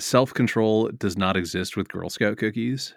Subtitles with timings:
[0.00, 2.94] self control does not exist with Girl Scout cookies.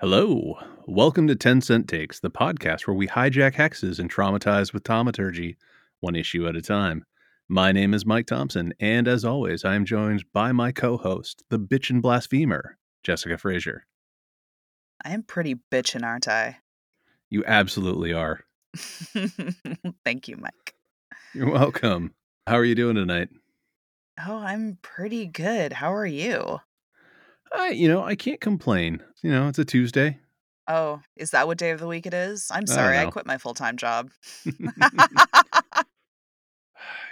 [0.00, 0.58] Hello.
[0.86, 5.56] Welcome to 10 Cent Takes, the podcast where we hijack hexes and traumatize with thaumaturgy,
[6.00, 7.06] one issue at a time.
[7.48, 11.44] My name is Mike Thompson, and as always, I am joined by my co host,
[11.50, 13.84] the bitchin' blasphemer, Jessika Frazier.
[15.04, 16.60] I am pretty bitchin', aren't I?
[17.28, 18.40] You absolutely are.
[20.04, 20.74] Thank you, Mike.
[21.34, 22.14] You're welcome.
[22.46, 23.28] How are you doing tonight?
[24.26, 25.74] Oh, I'm pretty good.
[25.74, 26.60] How are you?
[27.52, 29.02] I, you know, I can't complain.
[29.22, 30.18] You know, it's a Tuesday.
[30.66, 32.48] Oh, is that what day of the week it is?
[32.50, 34.12] I'm sorry, I, quit my full time job.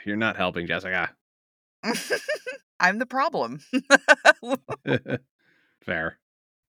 [0.05, 1.11] You're not helping, Jessika.
[2.81, 3.61] I'm the problem.
[5.85, 6.19] Fair.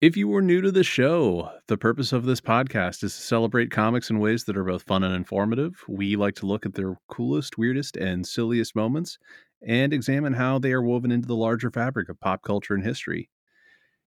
[0.02, 3.72] If you were new to the show, the purpose of this podcast is to celebrate
[3.72, 5.84] comics in ways that are both fun and informative.
[5.88, 9.18] We like to look at their coolest, weirdest, and silliest moments
[9.66, 13.30] and examine how they are woven into the larger fabric of pop culture and history.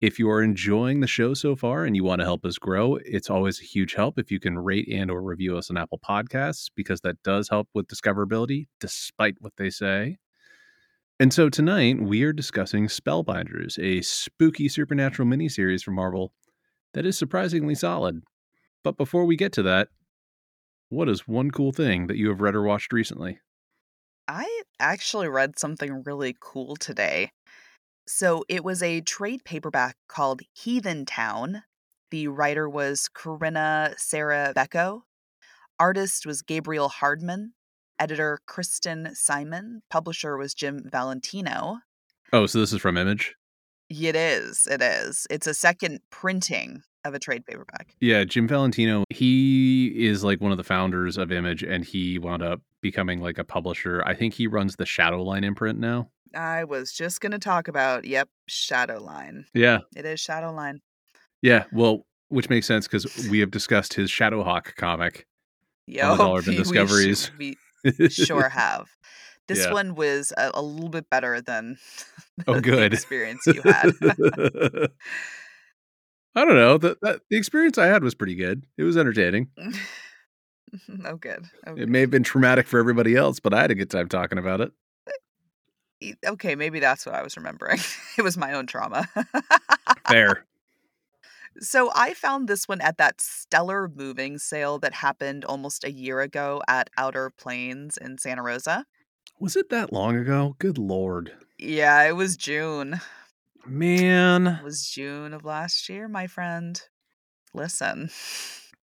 [0.01, 2.97] If you are enjoying the show so far and you want to help us grow,
[2.97, 5.99] it's always a huge help if you can rate and or review us on Apple
[5.99, 10.19] Podcasts because that does help with discoverability despite what they say.
[11.19, 16.35] And so tonight we are discussing Spellbinders, a spooky supernatural miniseries from Marvel
[16.93, 18.23] that is surprisingly solid.
[18.85, 19.89] But before we get to that,
[20.91, 23.41] what is one cool thing that you have read or watched recently?
[24.29, 27.31] I actually read something really cool today.
[28.09, 31.63] So it was a trade paperback called Heathentown.
[32.11, 35.03] The writer was Corinna Sara Bechko.
[35.79, 37.53] Artist was Gabriel Hardman.
[37.99, 39.83] Editor Kristen Simon.
[39.91, 41.79] Publisher was Jim Valentino.
[42.33, 43.35] Oh, so this is from Image?
[43.89, 44.67] It is.
[44.71, 45.27] It is.
[45.31, 47.95] It's a second printing of a trade paperback.
[48.01, 52.43] Yeah, Jim Valentino, he is like one of the founders of Image and he wound
[52.43, 54.03] up becoming like a publisher.
[54.05, 56.11] I think he runs the Shadowline imprint now.
[56.35, 59.45] I was just going to talk about, yep, Shadowline.
[59.55, 59.81] Yeah.
[59.95, 60.81] It is Shadowline.
[61.43, 65.27] Yeah, well, which makes sense because we have discussed his Shadowhawk comic.
[65.87, 67.31] Yeah, the Dollar Bin Discoveries.
[67.39, 68.89] We, we sure have.
[69.49, 69.73] This Yeah.
[69.73, 71.79] one was a, a little bit better than
[72.47, 72.93] Oh, the good.
[72.93, 73.93] experience you had.
[76.35, 76.77] I don't know.
[76.79, 78.65] The, that, the experience I had was pretty good.
[78.77, 79.49] It was entertaining.
[81.07, 81.47] oh, good.
[81.67, 81.89] Oh, It good.
[81.89, 84.61] may have been traumatic for everybody else, but I had a good time talking about
[84.61, 84.71] it.
[85.09, 85.13] Uh,
[86.03, 87.79] e- Okay, maybe that's what I was remembering.
[88.19, 89.09] it was my own trauma.
[90.09, 90.45] Fair.
[91.61, 96.21] So I found this one at that stellar moving sale that happened almost a year
[96.21, 98.85] ago at Outer Plains in Santa Rosa.
[99.39, 100.57] Was it that long ago?
[100.59, 101.33] Good lord.
[101.59, 103.01] Yeah, it was June.
[103.67, 104.47] Man.
[104.47, 106.81] It was June of last year, my friend.
[107.55, 108.11] Listen,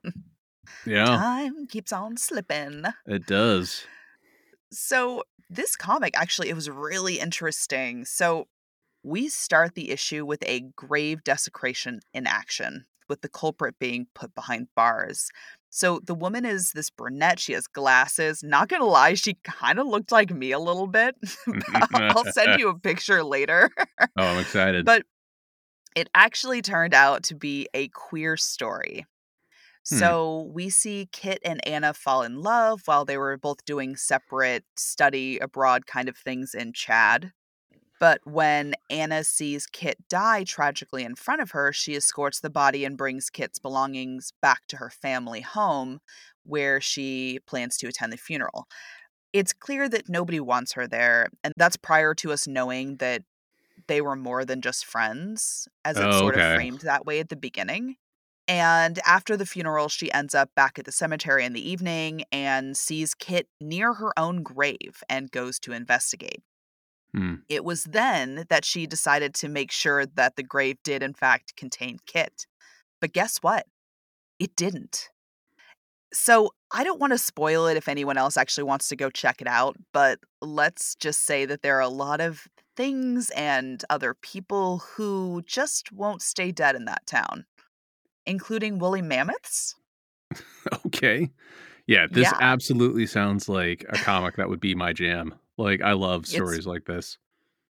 [0.86, 2.84] Yeah, time keeps on slipping.
[3.08, 3.84] it does.
[4.72, 8.06] So, this comic actually it was really interesting.
[8.06, 8.48] So,
[9.04, 14.36] we start the issue with a grave desecration in action, with the culprit being put
[14.36, 15.30] behind bars.
[15.70, 18.42] So, the woman is this brunette, she has glasses.
[18.44, 21.16] Not going to lie, she kind of looked like me a little bit.
[21.94, 23.70] I'll send you a picture later.
[24.18, 24.86] Oh, I'm excited.
[24.86, 25.04] But
[25.96, 29.06] it actually turned out to be a queer story.
[29.90, 29.98] Hmm.
[29.98, 34.64] So we see Kit and Anna fall in love while they were both doing separate
[34.76, 37.32] study abroad kind of things in Chad.
[38.00, 42.86] But when Anna sees Kit die tragically in front of her, she escorts the body
[42.86, 46.00] and brings Kit's belongings back to her family home,
[46.44, 48.68] where she plans to attend the funeral.
[49.34, 53.24] It's clear that nobody wants her there, and that's prior to us knowing that
[53.88, 56.36] they were more than just friends, as it's Oh, sort okay.
[56.36, 57.98] of framed that way at the beginning.
[58.48, 62.76] And after the funeral, she ends up back at the cemetery in the evening and
[62.78, 66.44] sees Kit near her own grave and goes to investigate.
[67.16, 67.36] Hmm.
[67.50, 71.56] It was then that she decided to make sure that the grave did, in fact,
[71.56, 72.46] contain Kit.
[73.02, 73.66] But guess what?
[74.40, 75.10] It didn't.
[76.14, 79.42] So I don't want to spoil it if anyone else actually wants to go check
[79.42, 84.16] it out, but let's just say that there are a lot of things and other
[84.16, 87.46] people who just won't stay dead in that town,
[88.26, 89.76] including woolly mammoths.
[90.86, 91.30] Okay.
[91.88, 92.40] Yeah, this Yeah.
[92.40, 95.36] absolutely sounds like a comic that would be my jam.
[95.60, 97.18] Like I love It's- stories like this.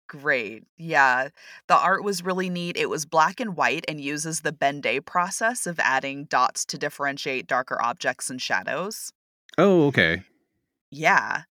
[0.08, 0.64] Great.
[0.78, 1.30] Yeah.
[1.68, 2.76] The art was really neat.
[2.78, 6.80] It was black and white and uses the Ben Day process of adding dots to
[6.80, 9.12] differentiate darker objects and shadows.
[9.60, 10.24] Oh, okay.
[10.90, 11.44] Yeah.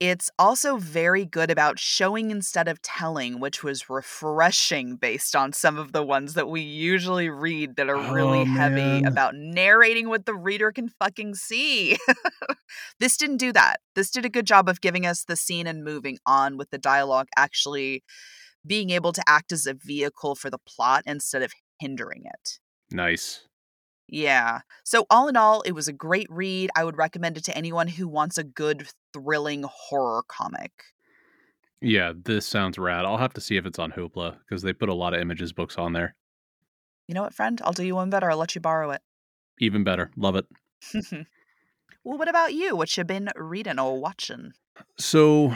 [0.00, 5.78] It's also very good about showing instead of telling, which was refreshing based on some
[5.78, 9.06] of the ones that we usually read that are really Oh, heavy man.
[9.06, 11.96] about narrating what the reader can fucking see.
[13.00, 13.80] this didn't do that.
[13.94, 16.78] This did a good job of giving us the scene and moving on with the
[16.78, 18.02] dialogue actually
[18.66, 22.58] being able to act as a vehicle for the plot instead of hindering it.
[22.90, 23.42] Nice.
[24.08, 24.60] Yeah.
[24.84, 26.70] So all in all, it was a great read.
[26.76, 30.72] I would recommend it to anyone who wants a good, thrilling horror comic.
[31.80, 33.04] Yeah, this sounds rad.
[33.04, 35.52] I'll have to see if it's on Hoopla because they put a lot of images
[35.52, 36.14] books on there.
[37.08, 37.60] You know what, friend?
[37.64, 38.30] I'll do you one better.
[38.30, 39.02] I'll let you borrow it.
[39.58, 40.10] Even better.
[40.16, 40.46] Love it.
[42.04, 42.74] well, what about you?
[42.76, 44.52] What you been reading or watching?
[44.98, 45.54] So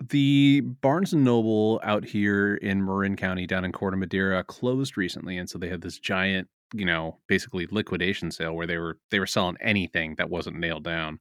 [0.00, 5.36] the Barnes and Noble out here in Marin County down in Corte Madera closed recently
[5.36, 9.18] and so they had this giant, you know, basically liquidation sale where they were they
[9.20, 11.20] were selling anything that wasn't nailed down.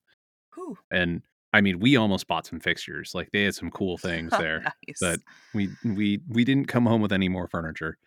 [0.91, 3.13] And I mean, we almost bought some fixtures.
[3.13, 4.61] Like they had some cool things there.
[4.61, 4.97] nice.
[5.01, 5.19] but
[5.53, 7.97] we we we didn't come home with any more furniture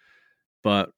[0.64, 0.90] but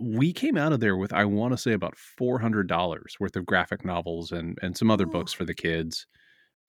[0.00, 3.84] we came out of there with i want to say about $400 worth of graphic
[3.84, 5.10] novels and and some other Ooh.
[5.10, 6.06] books for the kids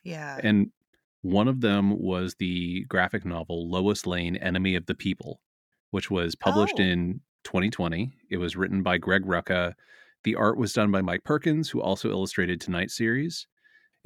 [0.04, 0.40] yeah.
[0.44, 0.72] and
[1.22, 5.40] one of them was the graphic novel lois lane enemy of the people
[5.92, 6.84] which was published Oh.
[6.84, 9.74] in 2020 it was written by greg rucka
[10.24, 13.48] the art was done by mike perkins who also illustrated tonight's series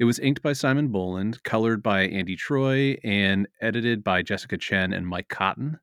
[0.00, 4.94] it was inked by Simon Boland, colored by Andy Troy, and edited by Jessica Chen
[4.94, 5.78] and Mike Cotton.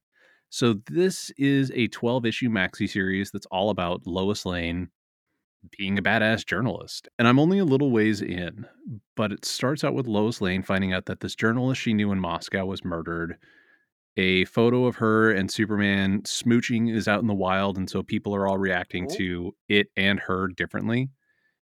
[0.50, 4.90] So this is a 12 issue maxi series that's all about Lois Lane
[5.78, 7.08] being a badass journalist.
[7.20, 8.66] And I'm only a little ways in,
[9.16, 12.20] but it starts out with Lois Lane finding out that this journalist she knew in
[12.20, 13.38] Moscow was murdered.
[14.18, 18.36] A photo of her and Superman smooching is out in the wild, and so people
[18.36, 19.18] are all reacting Cool.
[19.18, 21.10] to it and her differently.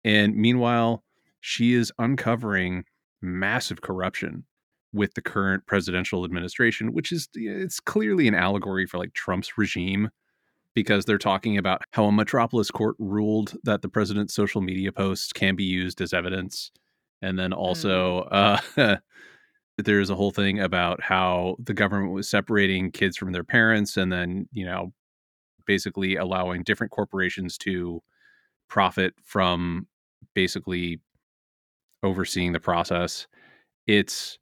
[0.05, 1.03] And meanwhile,
[1.41, 2.85] she is uncovering
[3.21, 4.45] massive corruption
[4.93, 10.09] with the current presidential administration, which is it's clearly an allegory for like Trump's regime
[10.73, 15.33] because they're talking about how a metropolis court ruled that the president's social media posts
[15.33, 16.71] can be used as evidence.
[17.21, 18.59] And then also uh
[19.85, 24.11] there's a whole thing about how the government was separating kids from their parents and
[24.11, 24.93] then, you know,
[25.65, 28.01] basically allowing different corporations to
[28.67, 29.87] profit from
[30.33, 30.99] basically
[32.03, 33.27] overseeing the process.
[33.87, 34.37] It's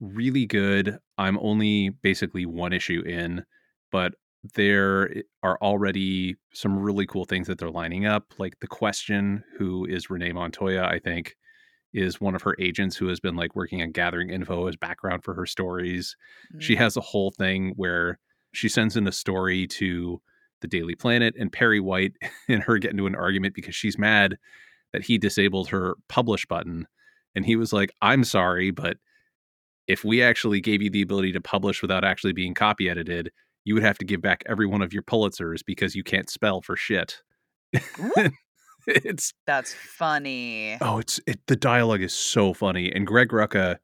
[0.00, 0.98] really good.
[1.18, 3.44] I'm only basically one issue in,
[3.92, 4.14] but
[4.54, 8.34] there are already some really cool things that they're lining up.
[8.38, 11.36] Like the question, who is Renee Montoya, I think,
[11.94, 15.24] is one of her agents who has been like working on gathering info as background
[15.24, 16.16] for her stories.
[16.58, 16.78] She Mm.
[16.78, 18.18] has a whole thing where
[18.52, 20.20] she sends in a story to
[20.60, 22.12] the Daily Planet, and Perry White
[22.48, 24.36] and her get into an argument because she's mad
[24.92, 26.86] that he disabled her publish button.
[27.34, 28.96] And he was like, I'm sorry, but
[29.86, 33.30] if we actually gave you the ability to publish without actually being copy edited,
[33.64, 36.60] you would have to give back every one of your Pulitzers because you can't spell
[36.62, 37.20] for shit.
[39.04, 40.76] It's That's funny.
[40.80, 43.78] oh, it's it, the dialogue is so funny, and Greg Rucka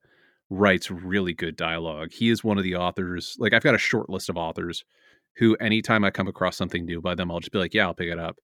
[0.50, 2.12] writes really good dialogue.
[2.12, 3.36] He is one of the authors.
[3.38, 4.84] Like I've got a short list of authors
[5.36, 7.94] who, anytime I come across something new by them, I'll just be like, yeah, I'll
[7.94, 8.36] pick it up.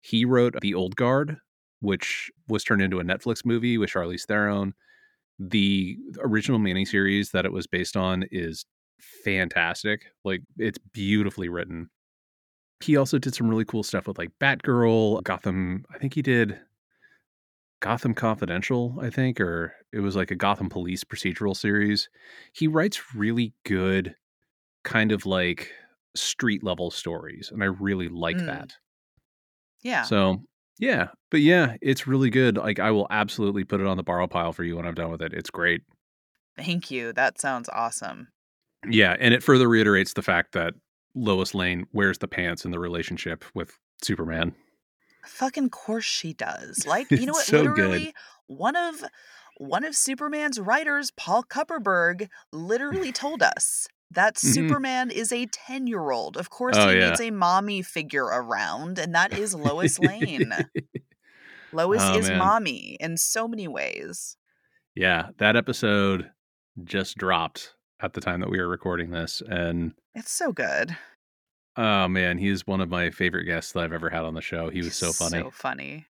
[0.00, 1.36] He wrote The Old Guard,
[1.80, 4.74] which was turned into a Netflix movie with Charlize Theron.
[5.38, 8.64] The original miniseries that it was based on is
[9.24, 10.06] fantastic.
[10.24, 11.90] Like it's beautifully written.
[12.80, 15.84] He also did some really cool stuff with like Batgirl, Gotham.
[15.94, 16.58] I think he did
[17.80, 22.08] Gotham Confidential, I think, or it was like a Gotham Police procedural series.
[22.52, 24.14] He writes really good,
[24.84, 25.72] kind of like
[26.16, 28.46] street level stories, and I really like Mm.
[28.46, 28.74] that.
[29.82, 30.02] Yeah.
[30.02, 30.42] So,
[30.78, 32.56] yeah, but yeah, it's really good.
[32.56, 35.10] Like, I will absolutely put it on the borrow pile for you when I'm done
[35.10, 35.32] with it.
[35.32, 35.82] It's great.
[36.56, 37.12] Thank you.
[37.12, 38.28] That sounds awesome.
[38.88, 40.74] Yeah, and it further reiterates the fact that
[41.14, 44.54] Lois Lane wears the pants in the relationship with Superman.
[45.26, 46.84] Fucking course she does.
[46.86, 47.44] Like, you know what?
[47.46, 47.70] so good.
[47.76, 48.14] literally,
[48.46, 49.04] one of
[49.58, 54.54] one of Superman's writers, Paul Kupperberg, literally told us that Mhm.
[54.54, 56.36] Superman is a 10-year-old.
[56.38, 57.10] Of course, Oh, he yeah.
[57.10, 60.52] needs a mommy figure around, and that is Lois Lane.
[61.72, 62.38] Lois Oh, is man.
[62.38, 64.36] mommy in so many ways.
[64.94, 66.30] yeah, that episode
[66.82, 70.96] just dropped at the time that we were recording this, and It's so good.
[71.76, 74.70] oh man, he's one of my favorite guests that I've ever had on the show.
[74.70, 75.42] He was He's so funny.
[75.42, 76.06] So funny.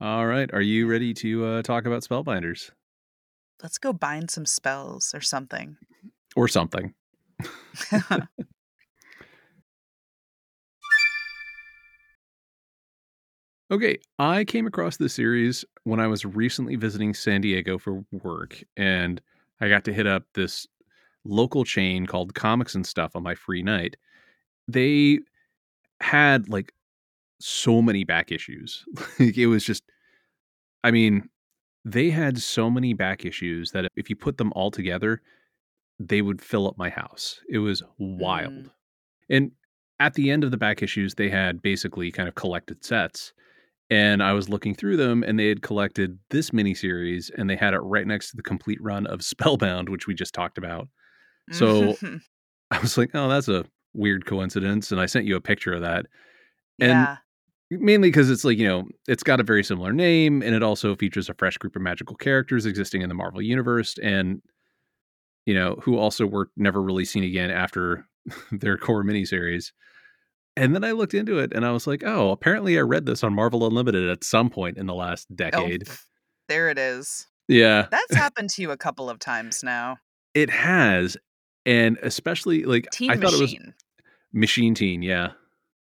[0.00, 2.70] All right, are you ready to uh, talk about Spellbinders
[3.62, 5.76] Let's go bind some spells or something.
[6.36, 6.92] or something?
[13.70, 18.62] Okay, I came across this series when I was recently visiting San Diego for work,
[18.76, 19.20] and
[19.60, 20.66] I got to hit up this
[21.24, 23.96] local chain called Comics and Stuff on my free night.
[24.68, 25.20] They
[26.00, 26.72] had like
[27.40, 28.84] so many back issues.
[29.18, 29.82] like it was just
[30.82, 31.28] I mean,
[31.84, 35.22] they had so many back issues that if you put them all together,
[35.98, 37.40] they would fill up my house.
[37.48, 38.52] It was wild.
[38.52, 38.70] Mm.
[39.30, 39.50] And
[40.00, 43.32] at the end of the back issues, they had basically kind of collected sets.
[43.90, 47.74] And I was looking through them and they had collected this miniseries and they had
[47.74, 50.88] it right next to the complete run of Spellbound, which we just talked about.
[51.52, 52.16] So mm-hmm.
[52.70, 54.90] I was like, oh, that's a weird coincidence.
[54.90, 56.06] And I sent you a picture of that.
[56.80, 57.16] And yeah.
[57.70, 60.96] mainly because it's like, you know, it's got a very similar name and it also
[60.96, 64.42] features a fresh group of magical characters existing in the Marvel Universe and,
[65.46, 68.06] you know, who also were never really seen again after
[68.52, 69.72] their core miniseries.
[70.56, 73.24] And then I looked into it and I was like, oh, apparently I read this
[73.24, 75.84] on Marvel Unlimited at some point in the last Oh, decade.
[75.86, 76.04] pff,
[76.48, 77.26] there it is.
[77.48, 79.98] Yeah, That's happened to you a couple of times now.
[80.34, 81.16] it has.
[81.66, 83.74] And especially like Teen I thought it was Machine.
[84.32, 85.02] Machine Teen.
[85.02, 85.30] Yeah.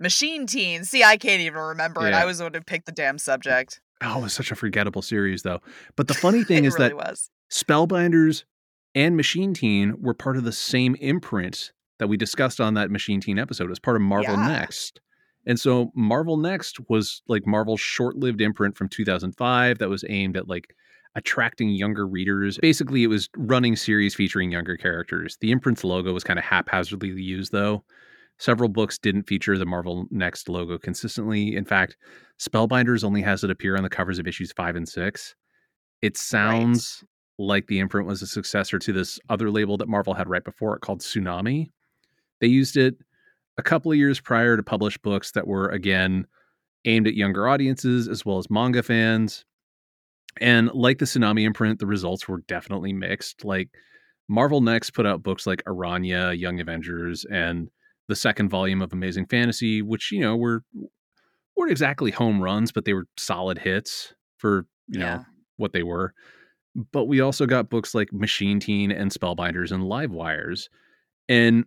[0.01, 0.85] Machine Teen.
[0.85, 2.13] See, I can't even remember it.
[2.15, 3.81] I was the one who picked the damn subject.
[4.03, 5.61] Oh, it was such a forgettable series though.
[5.97, 7.31] But the funny thing is really that was.
[7.51, 8.45] Spellbinders
[8.95, 13.21] and Machine Teen were part of the same imprint that we discussed on that Machine
[13.21, 14.49] Teen episode as part of Marvel Yeah.
[14.49, 15.01] Next.
[15.47, 20.49] And so Marvel Next was like Marvel's short-lived imprint from 2005 that was aimed at
[20.49, 20.75] like
[21.15, 22.59] attracting younger readers.
[22.59, 25.39] Basically, it was running series featuring younger characters.
[25.41, 27.85] The imprint's logo was kind of haphazardly used though.
[28.39, 31.57] Several books didn't feature the Marvel Next logo consistently.
[31.57, 31.97] In fact,
[32.39, 35.35] Spellbinders only has it appear on the covers of issues 5 and 6.
[36.03, 37.03] It sounds
[37.39, 40.77] like the imprint was a successor to this other label that Marvel had right before
[40.77, 41.71] it called Tsunami.
[42.41, 42.97] They used it
[43.57, 46.27] a couple of years prior to publish books that were again
[46.85, 49.45] aimed at younger audiences as well as manga fans.
[50.41, 53.45] And like the Tsunami imprint, the results were definitely mixed.
[53.45, 53.71] Like
[54.29, 57.69] Marvel Next put out books like Araña, Young Avengers, and
[58.07, 60.63] the second volume of Amazing Fantasy, which, you know, were
[61.57, 65.25] weren't exactly home runs, but they were solid hits for, you know,
[65.57, 66.15] what they were.
[66.93, 70.69] But we also got books like Machine Teen and Spellbinders and Livewires.
[71.29, 71.65] And,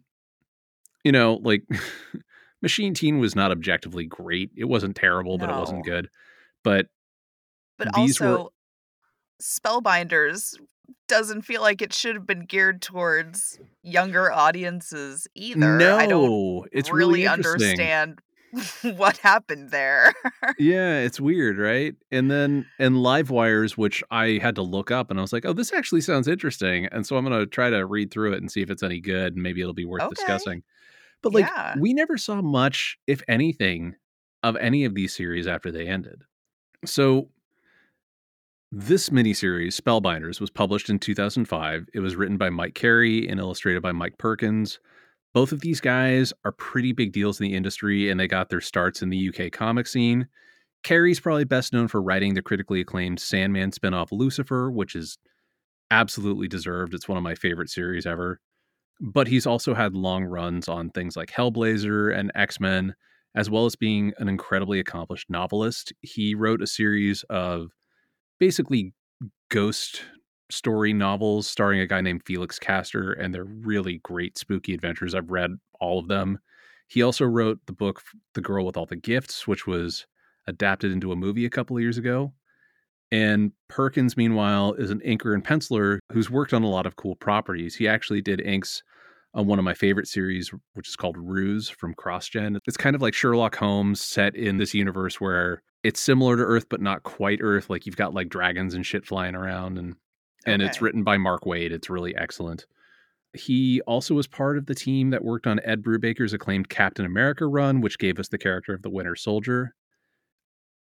[1.04, 1.64] you know, like
[2.62, 4.52] Machine Teen was not objectively great.
[4.56, 6.10] It wasn't terrible, but it wasn't good.
[6.64, 6.88] But
[7.78, 8.46] But These were-
[9.42, 10.56] Spellbinders
[11.08, 15.78] doesn't feel like it should have been geared towards younger audiences either.
[15.78, 18.20] no, I don't it's really, really, understand
[18.84, 20.14] what happened there.
[20.60, 21.96] Yeah, it's weird, right?
[22.12, 25.54] And then and Livewires, which I had to look up, and I was like, oh,
[25.54, 26.86] this actually sounds interesting.
[26.88, 29.34] And so I'm gonna try to read through it and see if it's any good,
[29.34, 30.14] and maybe it'll be worth Okay.
[30.16, 30.64] discussing.
[31.22, 31.76] But like, Yeah.
[31.80, 33.96] we never saw much, if anything,
[34.44, 36.24] of any of these series after they ended.
[36.86, 37.30] So
[38.72, 41.88] this miniseries, Spellbinders, was published in 2005.
[41.94, 44.80] It was written by Mike Carey and illustrated by Mike Perkins.
[45.34, 48.62] Both of these guys are pretty big deals in the industry, and they got their
[48.62, 50.28] starts in the UK comic scene.
[50.84, 55.18] Carey's probably best known for writing the critically acclaimed Sandman spinoff Lucifer, which is
[55.92, 56.94] absolutely deserved.
[56.94, 58.40] It's one of my favorite series ever.
[59.04, 62.94] But he's also had long runs on things like Hellblazer and X Men,
[63.36, 65.92] as well as being an incredibly accomplished novelist.
[66.02, 67.72] He wrote a series of
[68.40, 68.94] basically
[69.50, 70.04] ghost
[70.52, 75.16] story novels starring a guy named Felix Castor, and they're really great spooky adventures.
[75.16, 76.38] I've read all of them.
[76.88, 78.04] He also wrote the book
[78.36, 80.06] The Girl with All the Gifts, which was
[80.46, 82.34] adapted into a movie a couple of years ago.
[83.12, 87.16] And Perkins, meanwhile, is an inker and penciler who's worked on a lot of cool
[87.16, 87.76] properties.
[87.76, 88.84] He actually did inks
[89.34, 92.58] on one of my favorite series, which is called Ruse from CrossGen.
[92.68, 96.68] It's kind of like Sherlock Holmes set in this universe where it's similar to Earth,
[96.70, 97.70] but not quite Earth.
[97.70, 99.96] Like you've got like dragons and shit flying around, and
[100.46, 101.72] and it's written by Mark Waid.
[101.72, 102.66] It's really excellent.
[103.34, 107.48] He also was part of the team that worked on Ed Brubaker's acclaimed Captain America
[107.48, 109.74] run, which gave us the character of the Winter Soldier.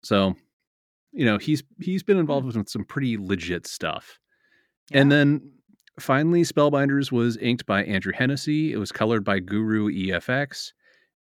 [0.04, 0.36] So,
[1.12, 2.60] you know, he's he's been involved hmm.
[2.60, 4.20] with some pretty legit stuff.
[4.94, 5.52] And then
[6.00, 8.74] finally, Spellbinders was inked by Andrew Hennessy.
[8.74, 10.72] It was colored by Guru EFX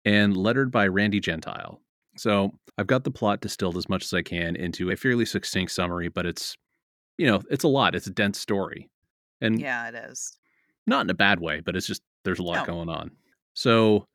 [0.04, 1.80] and lettered by Randy Gentile.
[2.16, 5.72] So I've got the plot distilled as much as I can into a fairly succinct
[5.72, 6.56] summary, but it's,
[7.18, 7.94] you know, it's a lot.
[7.94, 8.88] It's a dense story.
[9.40, 10.38] And yeah, it is.
[10.86, 12.74] not in a bad way, but it's just there's a lot No.
[12.74, 13.10] going on.
[13.54, 14.06] So,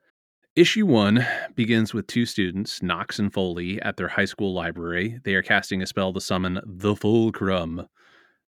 [0.56, 1.26] issue one
[1.56, 5.20] begins with two students, Knox and Foley, at their high school library.
[5.24, 7.88] They are casting a spell to summon the Fulcrum.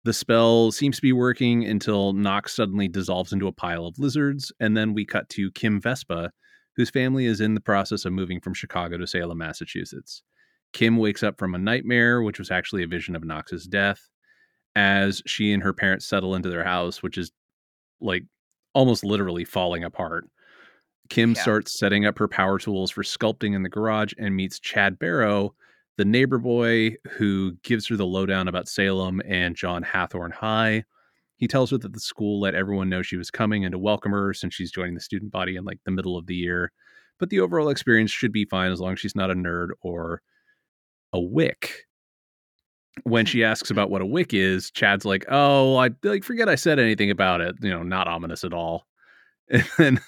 [0.06, 4.52] The spell seems to be working until Knox suddenly dissolves into a pile of lizards,
[4.60, 6.32] and then we cut to Kim Vespa,
[6.78, 10.24] whose family is in the process of moving from Chicago to Salem, Massachusetts.
[10.72, 14.02] Kim wakes up from a nightmare, which was actually a vision of Knox's death.
[14.76, 17.32] as she and her parents settle into their house, which is
[18.00, 18.24] like
[18.76, 20.30] almost literally falling apart.
[21.10, 21.42] Kim Yeah.
[21.42, 25.56] starts setting up her power tools for sculpting in the garage and meets Chad Barrow,
[26.00, 30.86] the neighbor boy who gives her the lowdown about Salem and John Hathorne High.
[31.36, 34.14] He tells her that the school let everyone know she was coming and to welcome
[34.14, 36.72] her since she's joining the student body in like the middle of the year.
[37.20, 40.22] But the overall experience should be fine as long as she's not a nerd or
[41.12, 41.86] a wick.
[43.04, 46.56] When she asks about what a wick is, Chad's like, "Oh, I like forget I
[46.56, 48.88] said anything about it." You know, not ominous at all.
[49.52, 50.00] And then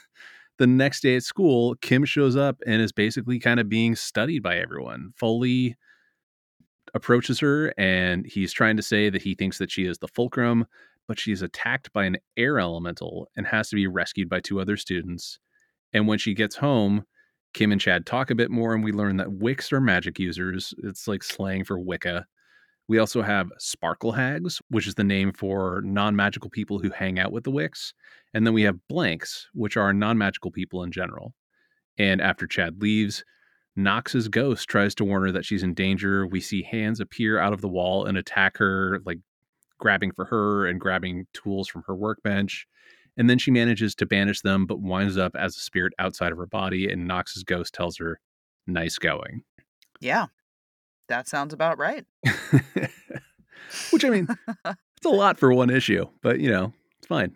[0.62, 4.44] the next day at school, Kim shows up and is basically kind of being studied
[4.44, 5.12] by everyone.
[5.16, 5.76] Foley
[6.94, 10.68] approaches her and he's trying to say that he thinks that she is the fulcrum,
[11.08, 14.62] but she is attacked by an air elemental and has to be rescued by two
[14.62, 15.40] other students.
[15.94, 17.06] And when she gets home,
[17.56, 20.76] Kim and Chad talk a bit more, and we learn that Wicks are magic users.
[20.84, 22.28] It's like slang for Wicca.
[22.92, 27.20] We also have Sparkle Hags, which is the name for non magical people who hang
[27.20, 27.94] out with the Wicks.
[28.34, 31.34] And then we have Blanks, which are non magical people in general.
[31.98, 33.24] And after Chad leaves,
[33.78, 36.28] Knox's ghost tries to warn her that she's in danger.
[36.28, 39.20] We see hands appear out of the wall and attack her, like
[39.80, 42.68] grabbing for her and grabbing tools from her workbench.
[43.16, 46.38] And then she manages to banish them, but winds up as a spirit outside of
[46.38, 46.92] her body.
[46.92, 48.20] And Knox's ghost tells her,
[48.68, 49.44] Nice going.
[50.02, 50.26] Yeah.
[51.08, 52.06] That sounds about right.
[53.92, 54.28] Which, I mean,
[54.66, 57.36] it's a lot for one issue, but you know, it's fine.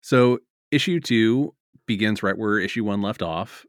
[0.00, 0.38] So,
[0.70, 1.54] issue two
[1.86, 3.64] begins right where issue one left off.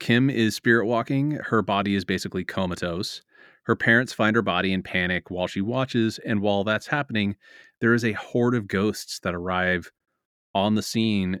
[0.00, 1.32] Kim is spirit walking.
[1.32, 3.22] Her body is basically comatose.
[3.64, 6.18] Her parents find her body in panic while she watches.
[6.24, 7.36] And while that's happening,
[7.80, 9.90] there is a horde of ghosts that arrive
[10.54, 11.40] on the scene.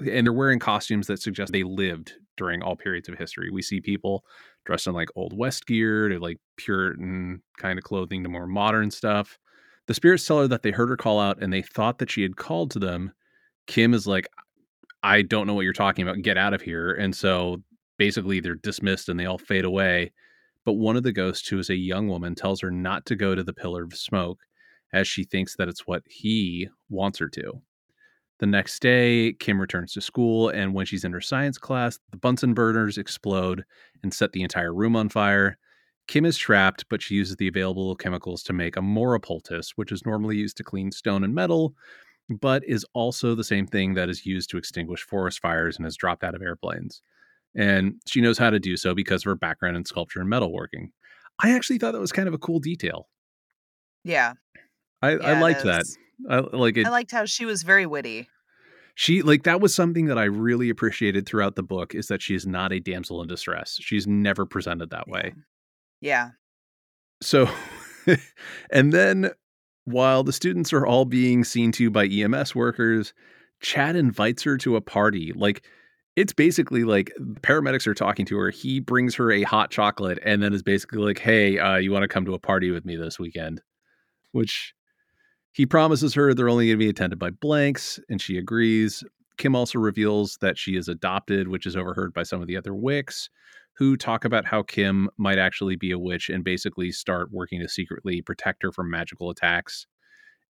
[0.00, 3.50] And they're wearing costumes that suggest they lived during all periods of history.
[3.50, 4.24] We see people
[4.68, 8.90] dressed in like Old West gear to like Puritan kind of clothing to more modern
[8.90, 9.38] stuff.
[9.86, 12.20] The spirits tell her that they heard her call out and they thought that she
[12.20, 13.12] had called to them.
[13.66, 14.28] Kim is like,
[15.02, 16.20] I don't know what you're talking about.
[16.20, 16.92] Get out of here.
[16.92, 17.62] And so
[17.96, 20.12] basically they're dismissed and they all fade away.
[20.66, 23.34] But one of the ghosts, who is a young woman, tells her not to go
[23.34, 24.40] to the pillar of smoke
[24.92, 27.62] as she thinks that it's what he wants her to.
[28.38, 32.16] The next day, Kim returns to school, and when she's in her science class, the
[32.16, 33.64] Bunsen burners explode
[34.02, 35.58] and set the entire room on fire.
[36.06, 39.92] Kim is trapped, but she uses the available chemicals to make a mora poultice, which
[39.92, 41.74] is normally used to clean stone and metal,
[42.28, 45.96] but is also the same thing that is used to extinguish forest fires and has
[45.96, 47.02] dropped out of airplanes.
[47.56, 50.90] And she knows how to do so because of her background in sculpture and metalworking.
[51.42, 53.08] I actually thought that was kind of a cool detail.
[54.04, 54.34] Yeah.
[55.02, 55.86] I, yeah I liked that.
[56.28, 56.86] I like it.
[56.86, 58.28] I liked how she was very witty.
[58.94, 62.34] she like that was something that I really appreciated throughout the book is that she
[62.34, 63.78] is not a damsel in distress.
[63.80, 65.34] She's never presented that way.
[66.00, 66.30] Yeah.
[67.22, 67.48] So,
[68.72, 69.30] and then
[69.84, 73.12] while the students are all being seen to by EMS workers,
[73.60, 75.32] Chad invites her to a party.
[75.34, 75.64] Like,
[76.14, 78.50] it's basically like paramedics are talking to her.
[78.50, 82.02] He brings her a hot chocolate and then is basically like, hey, uh, you want
[82.02, 83.62] to come to a party with me this weekend?
[84.32, 84.74] Which
[85.52, 89.02] he promises her they're only going to be attended by blanks, and she agrees.
[89.36, 92.74] Kim also reveals that she is adopted, which is overheard by some of the other
[92.74, 93.30] Wicks,
[93.78, 97.68] who talk about how Kim might actually be a witch and basically start working to
[97.68, 99.86] secretly protect her from magical attacks.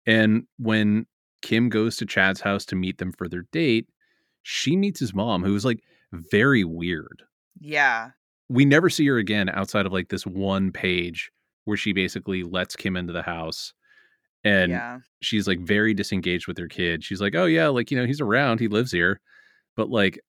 [0.07, 1.05] And when
[1.43, 3.87] Kim goes to Chad's house to meet them for their date,
[4.41, 7.21] she meets his mom, who is like very weird.
[7.59, 8.11] Yeah.
[8.49, 11.31] We never see her again outside of like this one page
[11.65, 13.73] where she basically lets Kim into the house.
[14.49, 14.99] And yeah.
[15.21, 17.03] she's like very disengaged with her kid.
[17.03, 19.19] She's like, "Oh yeah, like you know, he's around, he lives here."
[19.75, 20.19] But like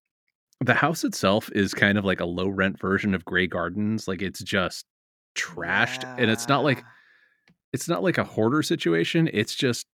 [0.61, 4.07] the house itself is kind of like a low rent version of Grey Gardens.
[4.09, 4.85] Like it's just
[5.37, 6.83] trashed and it's not like
[7.73, 9.31] it's not like a hoarder situation.
[9.33, 9.87] It's just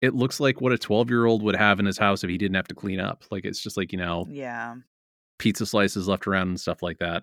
[0.00, 2.66] it looks like what a 12-year-old would have in his house if he didn't have
[2.68, 3.22] to clean up.
[3.30, 4.74] Like it's just like, you know, Yeah.
[5.38, 7.22] pizza slices left around and stuff like that.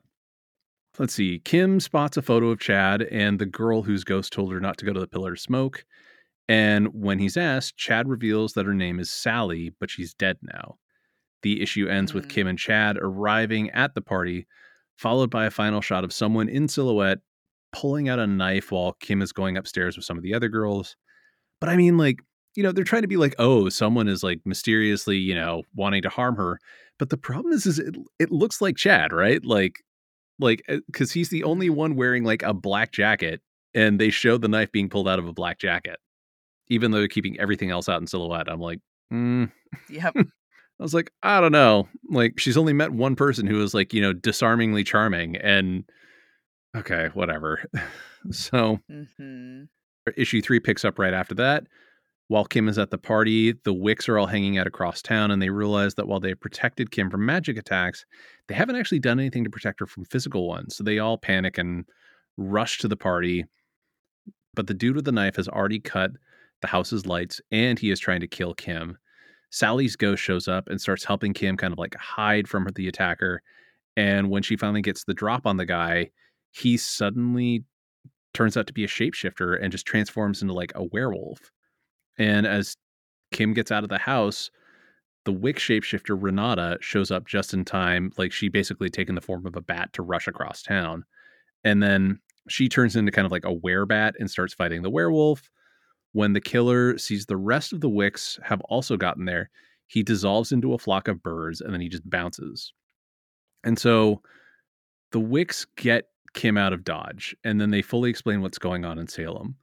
[0.98, 1.40] Let's see.
[1.40, 4.86] Kim spots a photo of Chad and the girl whose ghost told her not to
[4.86, 5.86] go to the pillar of smoke.
[6.50, 10.78] And when he's asked, Chad reveals that her name is Sally, but she's dead now.
[11.44, 12.30] The issue ends with Mhm.
[12.30, 14.48] Kim and Chad arriving at the party,
[14.98, 17.20] followed by a final shot of someone in silhouette
[17.72, 20.96] pulling out a knife while Kim is going upstairs with some of the other girls.
[21.62, 22.18] But I mean, like,
[22.56, 26.02] you know, they're trying to be like, oh, someone is like mysteriously, you know, wanting
[26.02, 26.58] to harm her.
[26.98, 29.46] But the problem is, is it, it looks like Chad, right?
[29.46, 29.84] Like,
[30.40, 33.42] like, because he's the only one wearing like a black jacket,
[33.74, 36.00] and they show the knife being pulled out of a black jacket,
[36.68, 38.50] even though they're keeping everything else out in silhouette.
[38.50, 38.80] I'm like,
[39.14, 39.52] mm.
[39.90, 40.14] Yep.
[40.18, 41.90] I was like, I don't know.
[42.10, 45.84] Like, she's only met one person who was like, you know, disarmingly charming, and
[46.76, 47.66] okay, whatever.
[48.32, 49.64] so, mm-hmm.
[50.16, 51.66] issue three picks up right after that.
[52.30, 55.42] While Kim is at the party, the Wicks are all hanging out across town, and
[55.42, 58.06] they realize that while they've protected Kim from magic attacks,
[58.48, 60.76] they haven't actually done anything to protect her from physical ones.
[60.76, 61.86] So they all panic and
[62.38, 63.46] rush to the party.
[64.54, 66.12] But the dude with the knife has already cut
[66.62, 69.00] the house's lights, and he is trying to kill Kim.
[69.50, 73.42] Sally's ghost shows up and starts helping Kim kind of like hide from the attacker.
[73.98, 76.12] And when she finally gets the drop on the guy,
[76.52, 77.64] he suddenly
[78.36, 81.52] turns out to be a shapeshifter and just transforms into like a werewolf.
[82.20, 82.76] And as
[83.32, 84.52] Kim gets out of the house,
[85.26, 88.12] the Wick shapeshifter Renata shows up just in time.
[88.18, 91.06] Like she basically taken the form of a bat to rush across town.
[91.64, 95.50] And then she turns into kind of like a werebat and starts fighting the werewolf.
[96.12, 99.50] When the killer sees the rest of the Wicks have also gotten there,
[99.88, 102.74] he dissolves into a flock of birds and then he just bounces.
[103.64, 104.22] And so
[105.12, 109.00] the Wicks get Kim out of Dodge, and then they fully explain what's going on
[109.00, 109.56] in Salem.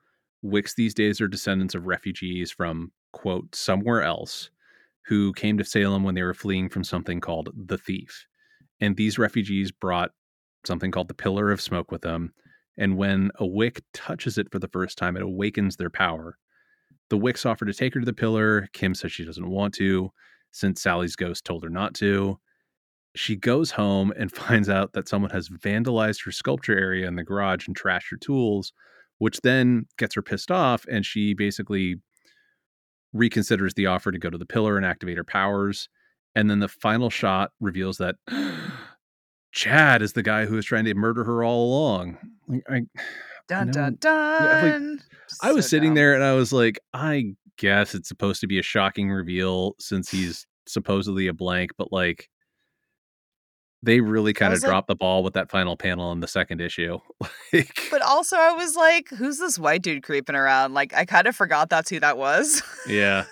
[0.42, 4.50] Wicks these days are descendants of refugees from, quote, somewhere else,
[5.06, 8.26] who came to Salem when they were fleeing from something called the Thief.
[8.80, 10.10] And these refugees brought
[10.64, 12.32] something called the Pillar of Smoke with them.
[12.76, 16.36] And when a Wick touches it for the first time, it awakens their power.
[17.08, 18.68] The Wicks offer to take her to the pillar.
[18.72, 20.10] Kim says she doesn't want to,
[20.50, 22.38] since Sally's ghost told her not to
[23.16, 27.24] she goes home and finds out that someone has vandalized her sculpture area in the
[27.24, 28.72] garage and trashed her tools,
[29.18, 30.84] which then gets her pissed off.
[30.90, 31.96] And she basically
[33.14, 35.88] reconsiders the offer to go to the pillar and activate her powers.
[36.34, 38.16] And then the final shot reveals that
[39.52, 42.18] Chad is the guy who was trying to murder her all along.
[42.46, 42.82] Like, I,
[43.48, 44.92] dun, dun, dun.
[44.92, 45.02] like,
[45.42, 45.94] I was sitting dumb.
[45.94, 50.10] there and I was like, I guess it's supposed to be a shocking reveal since
[50.10, 52.28] he's supposedly a blank, but like,
[53.82, 56.60] they really kind of dropped like, the ball with that final panel in the second
[56.60, 56.98] issue.
[57.52, 61.26] like, but also, I was like, "Who's this white dude creeping around?" Like, I kind
[61.26, 62.62] of forgot that's who that was.
[62.88, 63.24] yeah.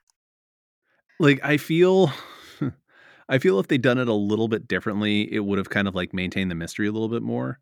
[1.18, 2.12] like, I feel,
[3.28, 5.94] I feel if they'd done it a little bit differently, it would have kind of
[5.94, 7.58] like maintained the mystery a little bit more.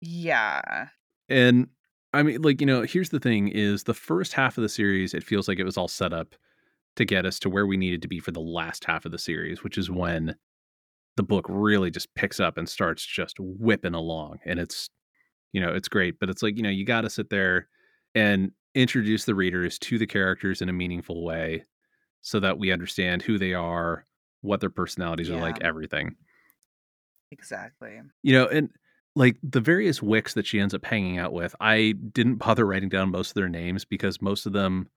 [0.00, 0.88] Yeah.
[1.28, 1.68] And
[2.12, 5.14] I mean, like, you know, here's the thing: is the first half of the series,
[5.14, 6.34] it feels like it was all set up
[6.96, 9.18] to get us to where we needed to be for the last half of the
[9.18, 10.36] series, which is when
[11.16, 14.90] the book really just picks up and starts just whipping along and it's
[15.52, 17.68] you know it's great but it's like you know you got to sit there
[18.14, 21.64] and introduce the readers to the characters in a meaningful way
[22.22, 24.06] so that we understand who they are
[24.40, 25.36] what their personalities yeah.
[25.36, 26.14] are like everything.
[27.30, 28.00] Exactly.
[28.22, 28.70] You know and
[29.16, 32.88] like the various wicks that she ends up hanging out with i didn't bother writing
[32.88, 34.88] down most of their names because most of them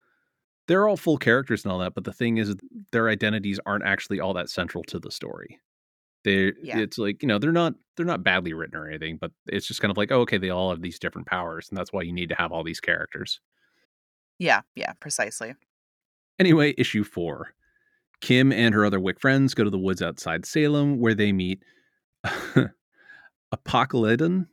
[0.67, 2.55] they're all full characters and all that but the thing is
[2.91, 5.59] their identities aren't actually all that central to the story
[6.27, 6.77] they yeah.
[6.79, 9.81] it's like, you know, they're not they're not badly written or anything, but it's just
[9.81, 12.11] kind of like, oh, okay, they all have these different powers, and that's why you
[12.11, 13.39] need to have all these characters.
[14.37, 15.55] Yeah, yeah, precisely.
[16.37, 17.53] Anyway, issue four.
[18.19, 21.63] Kim and her other Wick friends go to the woods outside Salem where they meet
[23.55, 24.47] Apocalypton.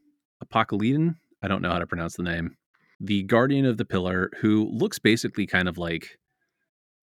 [0.44, 1.16] Apocalypton?
[1.42, 2.56] I don't know how to pronounce the name.
[3.00, 6.18] The guardian of the pillar, who looks basically kind of like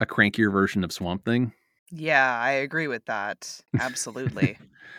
[0.00, 1.52] a crankier version of Swamp Thing.
[1.92, 3.60] Yeah, I agree with that.
[3.78, 4.58] Absolutely.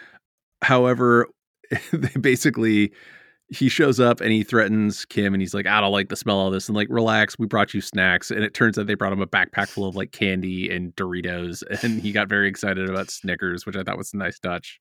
[0.62, 1.28] However,
[1.92, 2.94] they basically
[3.50, 6.48] he shows up and he threatens Kim and he's like, I don't like the smell
[6.48, 6.68] of this.
[6.68, 8.32] And like, relax, we brought you snacks.
[8.32, 11.64] And it turns out they brought him a backpack full of like candy and Doritos.
[11.84, 14.80] And he got very excited about Snickers, which I thought was a nice touch.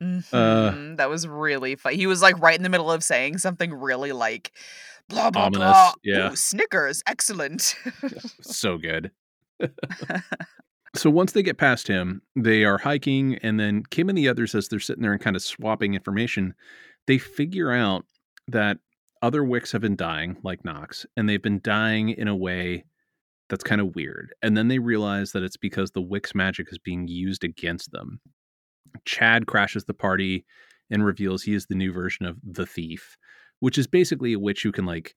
[0.00, 0.92] Uh mm-hmm.
[0.92, 1.94] Uh, that was really fun.
[1.94, 4.52] He was like right in the middle of saying something really like
[5.08, 5.92] blah blah ominous, blah.
[6.04, 6.30] Yeah.
[6.30, 7.74] Ooh, Snickers, excellent.
[8.42, 9.10] so good.
[10.94, 14.54] So once they get past him, they are hiking, and then Kim and the others,
[14.54, 16.54] as they're sitting there and kind of swapping information,
[17.06, 18.04] they figure out
[18.48, 18.78] that
[19.20, 22.84] other Wicks have been dying, like Knox, and they've been dying in a way
[23.48, 24.34] that's kind of weird.
[24.42, 28.20] And then they realize that it's because the Wicks magic is being used against them.
[29.04, 30.44] Chad crashes the party
[30.90, 33.16] and reveals he is the new version of the thief,
[33.60, 35.14] which is basically a witch who can like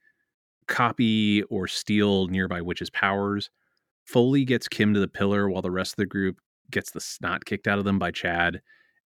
[0.67, 3.49] copy or steal nearby witches' powers
[4.12, 7.45] Foley gets Kim to the pillar while the rest of the group gets the snot
[7.45, 8.62] kicked out of them by Chad.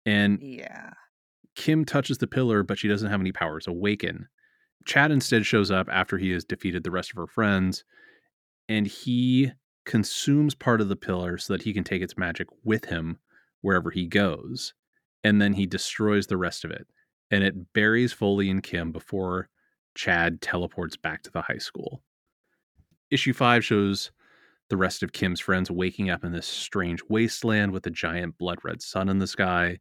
[0.05, 0.91] And yeah.
[1.55, 4.27] Kim touches the pillar, but she doesn't have any powers awaken.
[4.85, 7.83] Chad instead shows up after he has defeated the rest of her friends,
[8.69, 9.51] and he
[9.85, 13.17] consumes part of the pillar so that he can take its magic with him
[13.61, 14.73] wherever he goes.
[15.23, 16.87] And then he destroys the rest of it.
[17.31, 19.49] And it buries Foley and Kim before
[19.95, 22.01] Chad teleports back to the high school.
[23.09, 24.11] Issue 5 shows
[24.69, 28.59] the rest of Kim's friends waking up in this strange wasteland with a giant blood
[28.63, 29.77] red sun in the sky,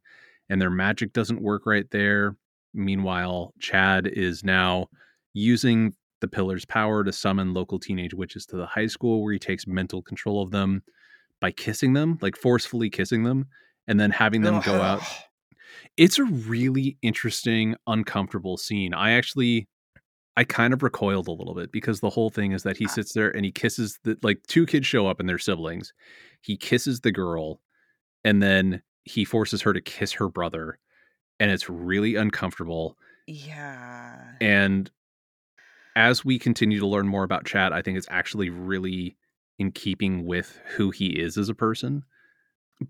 [0.49, 2.35] and their magic doesn't work right there.
[2.73, 4.87] Meanwhile, Chad is now
[5.33, 9.39] using the pillar's power to summon local teenage witches to the high school, where he
[9.39, 10.83] takes mental control of them
[11.41, 13.47] by kissing them, like forcefully kissing them,
[13.87, 15.01] and then having them go out.
[15.97, 18.93] It's a really interesting, uncomfortable scene.
[18.93, 19.67] I actually
[20.37, 22.89] I kind of recoiled a little bit because the whole thing is that he Ah.
[22.89, 25.93] sits there and he kisses the like two kids show up and they're siblings.
[26.41, 27.61] He kisses the girl
[28.23, 30.77] and then he forces her to kiss her brother
[31.39, 32.97] and it's really uncomfortable.
[33.27, 34.33] Yeah.
[34.41, 34.91] And
[35.95, 39.15] as we continue to learn more about Chad, I think it's actually really
[39.57, 42.03] in keeping with who he is as a person.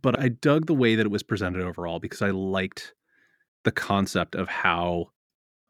[0.01, 2.95] But I dug the way that it was presented overall because I liked
[3.63, 5.11] the concept of how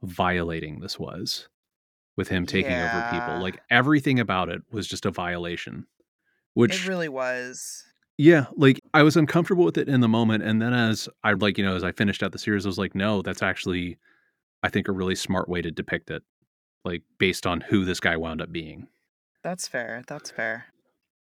[0.04, 1.50] violating this was
[2.18, 3.42] with him taking over people.
[3.42, 5.86] Like everything about it was just a violation.
[6.54, 7.84] Which It really was.
[8.18, 11.58] yeah, like I was uncomfortable with it in the moment, and then as I like,
[11.58, 13.98] you know, as I finished out the series, I was like, no, that's actually,
[14.64, 16.24] I think, a really smart way to depict it,
[16.86, 18.88] like based on who this guy wound up being.
[19.44, 20.04] That's fair.
[20.08, 20.66] That's fair.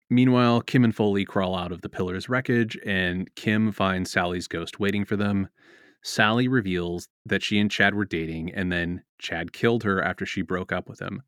[0.08, 4.80] Meanwhile, Kim and Foley crawl out of the pillar's wreckage, and Kim finds Sally's ghost
[4.80, 5.48] waiting for them.
[6.02, 10.42] Sally reveals that she and Chad were dating, and then Chad killed her after she
[10.42, 11.22] broke up with him.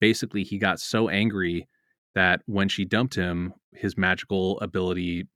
[0.00, 1.68] Basically, he got so angry
[2.14, 5.26] that when she dumped him, his magical ability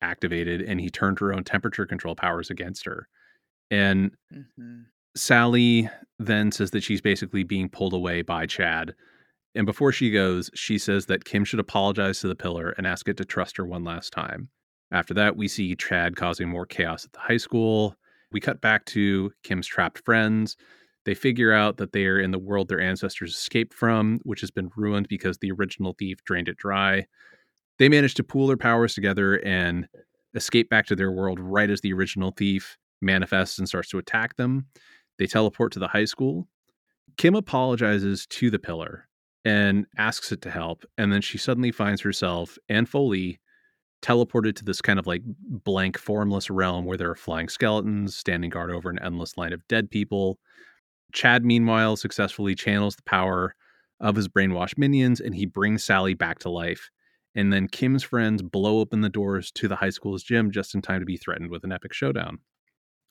[0.00, 3.08] activated and he turned her own temperature control powers against her.
[3.70, 4.82] And hmm
[5.14, 8.94] Sally then says that she's basically being pulled away by Chad.
[9.54, 13.06] And before she goes, she says that Kim should apologize to the pillar and ask
[13.08, 14.48] it to trust her one last time.
[14.90, 17.94] After that, we see Chad causing more chaos at the high school.
[18.32, 20.56] We cut back to Kim's trapped friends.
[21.04, 24.50] They figure out that they are in the world their ancestors escaped from, which has
[24.50, 27.06] been ruined because the original thief drained it dry.
[27.78, 29.88] They manage to pool their powers together and
[30.34, 34.36] escape back to their world right as the original thief manifests and starts to attack
[34.36, 34.66] them.
[35.18, 36.48] They teleport to the high school.
[37.16, 39.08] Kim apologizes to the pillar
[39.44, 40.84] and asks it to help.
[40.96, 43.40] And then she suddenly finds herself and Foley
[44.02, 48.50] teleported to this kind of like blank, formless realm where there are flying skeletons standing
[48.50, 50.38] guard over an endless line of dead people.
[51.12, 53.54] Chad, meanwhile, successfully channels the power
[54.00, 56.90] of his brainwashed minions and he brings Sally back to life.
[57.34, 60.82] And then Kim's friends blow open the doors to the high school's gym just in
[60.82, 62.40] time to be threatened with an epic showdown.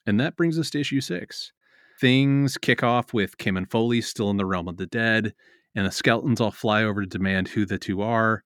[0.06, 1.52] And that brings us to issue six.
[2.00, 5.34] Things kick off with Kim and Foley still in the realm of the dead,
[5.74, 8.42] and the skeletons all fly over to demand who the two are.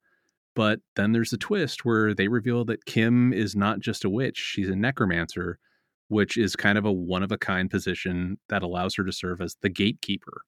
[0.57, 4.37] But then there's a twist where they reveal that Kim is not just a witch,
[4.37, 5.59] she's a necromancer,
[6.07, 9.39] which is kind of a one of a kind position that allows her to serve
[9.39, 10.41] as the gatekeeper.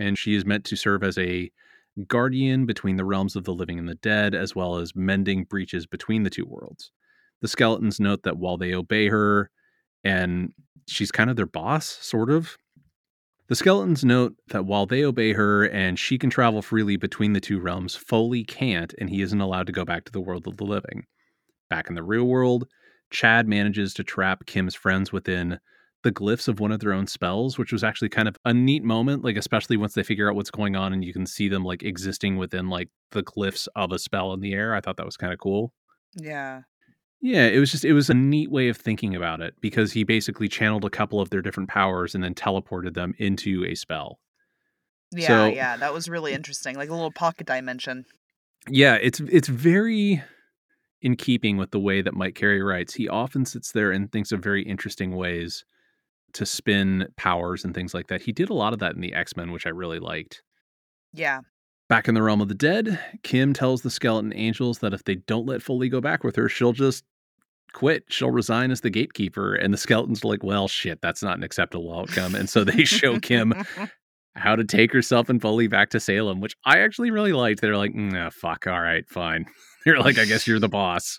[0.00, 1.52] And she is meant to serve as a
[2.08, 5.86] guardian between the realms of the living and the dead, as well as mending breaches
[5.86, 6.90] between the two worlds.
[7.40, 9.48] The skeletons note that while they obey her,
[10.02, 10.54] and
[10.88, 12.58] she's kind of their boss, sort of.
[13.52, 17.40] The skeletons note that while they obey her and she can travel freely between the
[17.40, 20.56] two realms, Foley can't, and he isn't allowed to go back to the world of
[20.56, 21.04] the living.
[21.68, 22.66] Back in the real world,
[23.10, 25.60] Chad manages to trap Kim's friends within
[26.02, 28.84] the glyphs of one of their own spells, which was actually kind of a neat
[28.84, 31.62] moment, like especially once they figure out what's going on and you can see them
[31.62, 34.74] like existing within like the glyphs of a spell in the air.
[34.74, 35.74] I thought that was kind of cool.
[36.14, 36.62] Yeah.
[37.24, 40.02] Yeah, it was just it was a neat way of thinking about it because he
[40.02, 44.18] basically channeled a couple of their different powers and then teleported them into a spell.
[45.12, 46.74] Yeah, So- yeah, that was really interesting.
[46.76, 48.04] Like a little pocket dimension.
[48.68, 50.22] Yeah, it's it's very
[51.00, 52.94] in keeping with the way that Mike Carey writes.
[52.94, 55.64] He often sits there and thinks of very interesting ways
[56.34, 58.22] to spin powers and things like that.
[58.22, 60.42] He did a lot of that in the X-Men, which I really liked.
[61.12, 61.40] Yeah.
[61.88, 65.16] Back in the realm of the dead, Kim tells the skeleton angels that if they
[65.16, 67.04] don't let Foley go back with her, she'll just
[67.72, 68.04] quit.
[68.08, 69.54] She'll resign as the gatekeeper.
[69.54, 72.34] And the skeletons like, well, shit, that's not an acceptable outcome.
[72.34, 73.54] And so they show Kim
[74.34, 77.60] how to take herself and Foley back to Salem, which I actually really liked.
[77.60, 79.46] They're like, nah, fuck, all right, fine.
[79.84, 81.18] They're like, I guess you're the boss.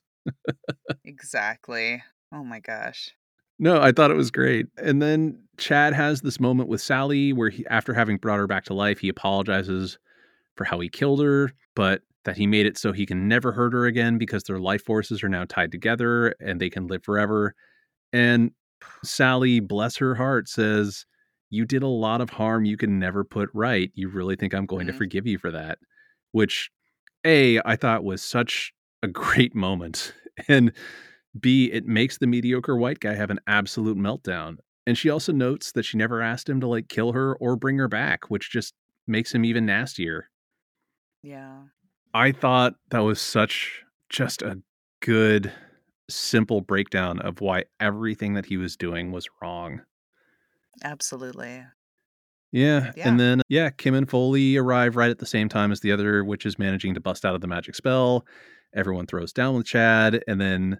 [1.03, 2.01] exactly.
[2.33, 3.11] Oh my gosh.
[3.59, 4.67] No, I thought it was great.
[4.77, 8.63] And then Chad has this moment with Sally where he, after having brought her back
[8.65, 9.99] to life, he apologizes
[10.55, 13.73] for how he killed her, but that he made it so he can never hurt
[13.73, 17.53] her again because their life forces are now tied together and they can live forever.
[18.13, 18.51] And
[19.03, 21.05] Sally, bless her heart, says,
[21.49, 23.91] You did a lot of harm you can never put right.
[23.95, 24.97] You really think I'm going to Mhm.
[24.97, 25.79] forgive you for that?
[26.31, 26.71] Which,
[27.25, 30.13] A, I thought was such a great moment.
[30.47, 30.73] And
[31.39, 34.57] B, it makes the mediocre white guy have an absolute meltdown.
[34.87, 37.77] And she also notes that she never asked him to like kill her or bring
[37.77, 38.73] her back, which just
[39.07, 40.29] makes him even nastier.
[41.23, 41.63] Yeah.
[42.13, 44.61] I thought that was such just a
[45.01, 45.51] good,
[46.09, 49.81] simple breakdown of why everything that he was doing was wrong.
[50.83, 51.63] Absolutely.
[52.51, 52.91] Yeah.
[52.95, 53.09] Yeah.
[53.09, 56.23] And then, yeah, Kim and Foley arrive right at the same time as the other
[56.23, 58.25] witches managing to bust out of the magic spell.
[58.75, 60.23] Everyone throws down with Chad.
[60.27, 60.79] And then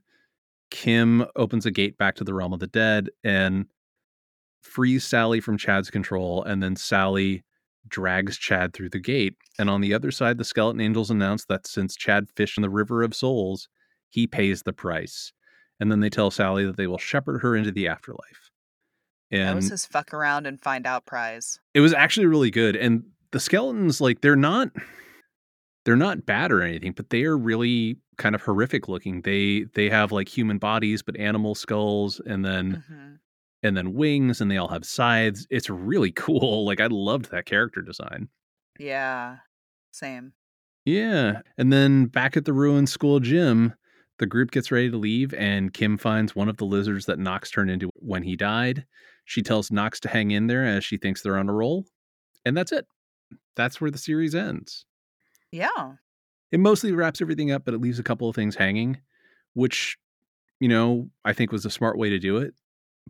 [0.70, 3.66] Kim opens a gate back to the realm of the dead and
[4.62, 6.44] frees Sally from Chad's control.
[6.44, 7.44] And then Sally
[7.88, 9.36] drags Chad through the gate.
[9.60, 12.70] And on the other side, the skeleton angels announce that since Chad fished in the
[12.70, 13.68] river of souls,
[14.10, 15.32] he pays the price.
[15.80, 18.50] And then they tell Sally that they will shepherd her into the afterlife.
[19.32, 21.60] that And was his fuck around and find out prize.
[21.74, 24.70] it was actually really good and the skeletons like they're not
[25.86, 29.90] they're not bad or anything but they are really kind of horrific looking they they
[29.90, 33.18] have like human bodies but animal skulls and then Mhm.
[33.64, 35.48] And then wings and they all have scythes.
[35.50, 38.28] it's really cool like i loved that character design
[38.80, 39.38] Yeah.
[39.92, 40.34] Same.
[40.86, 43.74] yeah and then back at the ruined school gym
[44.20, 47.50] the group gets ready to leave and kim finds one of the lizards that knox
[47.52, 48.86] turned into when he died
[49.26, 51.86] she tells knox to hang in there as she thinks they're on a roll
[52.46, 52.86] and that's it
[53.56, 54.86] that's where the series ends
[55.52, 55.94] Yeah.
[56.52, 59.00] it mostly wraps everything up, but it leaves a couple of things hanging,
[59.54, 59.98] which,
[60.60, 62.54] you know, I think was a smart way to do it.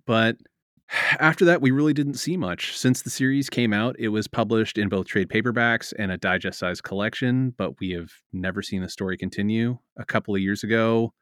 [0.06, 0.38] But
[1.20, 2.78] after that, we really didn't see much.
[2.78, 6.60] Since the series came out, it was published in both trade paperbacks and a digest
[6.60, 9.78] sized collection, but we have never seen the story continue.
[9.98, 11.14] A couple of years ago,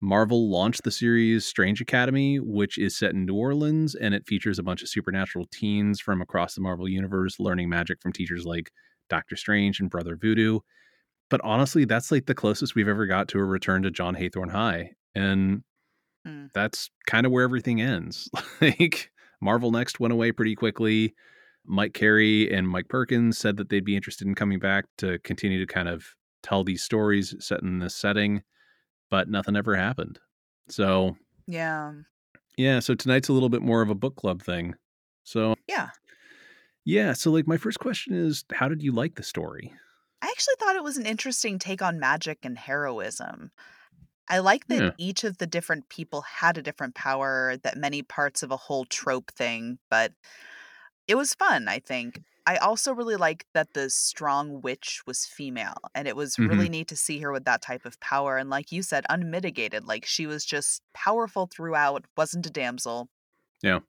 [0.00, 4.58] Marvel launched the series Strange Academy, which is set in New Orleans, and it features
[4.58, 8.72] a bunch of supernatural teens from across the Marvel universe learning magic from teachers like
[9.08, 10.58] Doctor Strange and Brother Voodoo
[11.32, 14.50] but honestly, that's like the closest we've ever got to a return to John Hathorne
[14.50, 14.90] High.
[15.14, 15.62] And
[16.26, 16.50] Mm.
[16.54, 18.30] that's kind of where everything ends.
[18.60, 21.14] like Marvel Next went away pretty quickly.
[21.64, 25.64] Mike Carey and Mike Perkins said that they'd be interested in coming back to continue
[25.64, 26.04] to kind of
[26.42, 28.42] tell these stories set in this setting,
[29.10, 30.18] but nothing ever happened.
[30.68, 31.92] So, Yeah.
[32.56, 34.74] yeah, so tonight's a little bit more of a book club thing.
[35.24, 35.90] So, Yeah.
[36.84, 39.72] yeah, so like my first question is how did you like the story?
[40.20, 43.50] I actually thought it was an interesting take on magic and heroism.
[44.28, 44.90] I like that Yeah.
[44.98, 48.84] each of the different people had a different power, that many parts of a whole
[48.84, 50.12] trope thing, but
[51.08, 52.22] it was fun, I think.
[52.46, 56.72] I also really like that the strong witch was female, and it was really mm-hmm.
[56.72, 58.36] neat to see her with that type of power.
[58.36, 59.84] And like you said, unmitigated.
[59.84, 63.08] Like she was just powerful throughout, wasn't a damsel.
[63.62, 63.80] Yeah.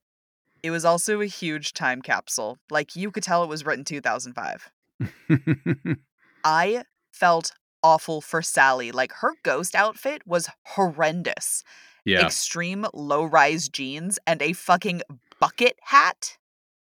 [0.61, 2.57] It was also a huge time capsule.
[2.69, 4.69] Like you could tell it was written 2005.
[6.43, 8.91] I felt awful for Sally.
[8.91, 11.63] Like her ghost outfit was horrendous.
[12.05, 12.25] yeah.
[12.25, 15.01] Extreme low rise jeans and a fucking
[15.39, 16.37] bucket hat.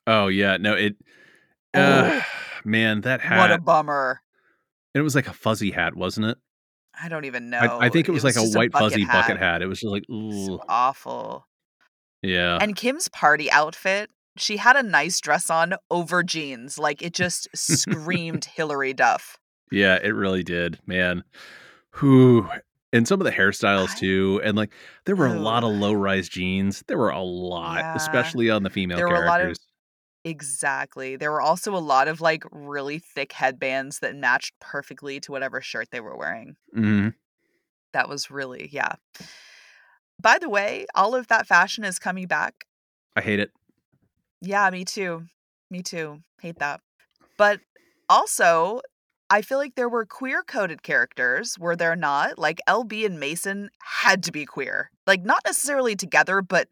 [0.07, 0.97] Oh yeah, no, it.
[1.75, 2.21] Uh,
[2.65, 3.39] man, that hat.
[3.39, 4.21] What a bummer.
[4.95, 6.39] it was like a fuzzy hat, wasn't it?
[7.03, 7.59] I don't even know.
[7.59, 9.23] I, I think it was like a just white fuzzy hat.
[9.23, 9.63] bucket hat.
[9.63, 11.47] It was just like, So awful.
[12.23, 16.79] yeah, And Kim's party outfit, she had a nice dress on over jeans.
[16.79, 19.39] Like it just screamed Hilary Duff.
[19.71, 21.25] Yeah, it really did, man.
[21.95, 22.49] Who
[22.93, 24.73] And some of the hairstyles too, and like
[25.05, 26.83] there were a lot of low rise jeans.
[26.89, 27.95] There were a lot, Yeah.
[27.95, 29.67] especially on the female There were a lot of- characters.
[30.25, 31.17] Exactly.
[31.17, 35.61] There were also a lot of like really thick headbands that matched perfectly to whatever
[35.61, 36.57] shirt they were wearing.
[36.77, 37.15] Mhm.
[37.93, 38.93] That was really, yeah.
[40.21, 42.67] By the way, all of that fashion is coming back.
[43.17, 43.53] I hate it.
[44.43, 45.27] Yeah, me too.
[45.71, 46.23] Me too.
[46.41, 46.81] Hate that.
[47.39, 47.61] But
[48.09, 48.81] also,
[49.31, 52.39] I feel like there were queer coded characters, were there not?
[52.39, 54.91] Like LB and Mason had to be queer.
[55.07, 56.69] Like not necessarily together, but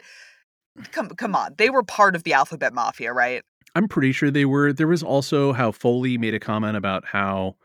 [0.90, 1.54] come come on.
[1.56, 3.42] They were part of the alphabet mafia, right?
[3.74, 4.72] I'm pretty sure they were.
[4.72, 7.56] There was also how Foley made a comment about how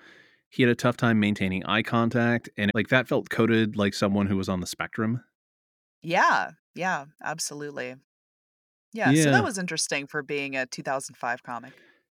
[0.50, 4.28] he had a tough time maintaining eye contact, and like that felt coded like someone
[4.28, 5.24] who was on the spectrum.
[6.02, 6.52] Yeah.
[6.76, 7.96] Yeah, absolutely.
[8.94, 11.74] Yeah, so that was interesting for being a 2005 comic.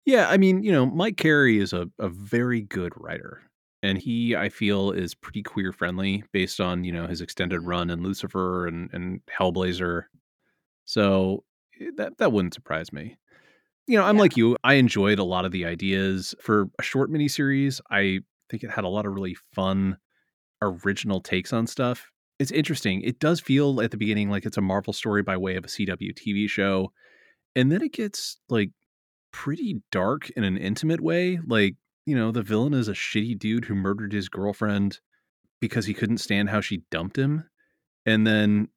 [0.07, 3.43] Yeah, I mean, you know, Mike Carey is a, a very good writer.
[3.83, 7.67] And he, I feel, is pretty queer friendly based on, you know, his extended Mhm.
[7.67, 10.05] run in Lucifer and, and Hellblazer.
[10.85, 11.45] So
[11.81, 13.17] eh, that that wouldn't surprise me.
[13.87, 14.19] You know, I'm Yeah.
[14.19, 14.57] like you.
[14.63, 16.35] I enjoyed a lot of the ideas.
[16.41, 19.97] For a short miniseries, I think it had a lot of really fun
[20.61, 22.11] original takes on stuff.
[22.39, 23.01] It's interesting.
[23.01, 25.69] It does feel at the beginning like it's a Marvel story by way of a
[25.69, 26.91] CW TV show.
[27.55, 28.71] And then it gets like
[29.37, 31.39] pretty dark in an intimate way.
[31.45, 31.75] Like,
[32.07, 34.99] you know, the villain is a shitty dude who murdered his girlfriend
[35.61, 37.47] because he couldn't stand how she dumped him.
[38.03, 38.69] And then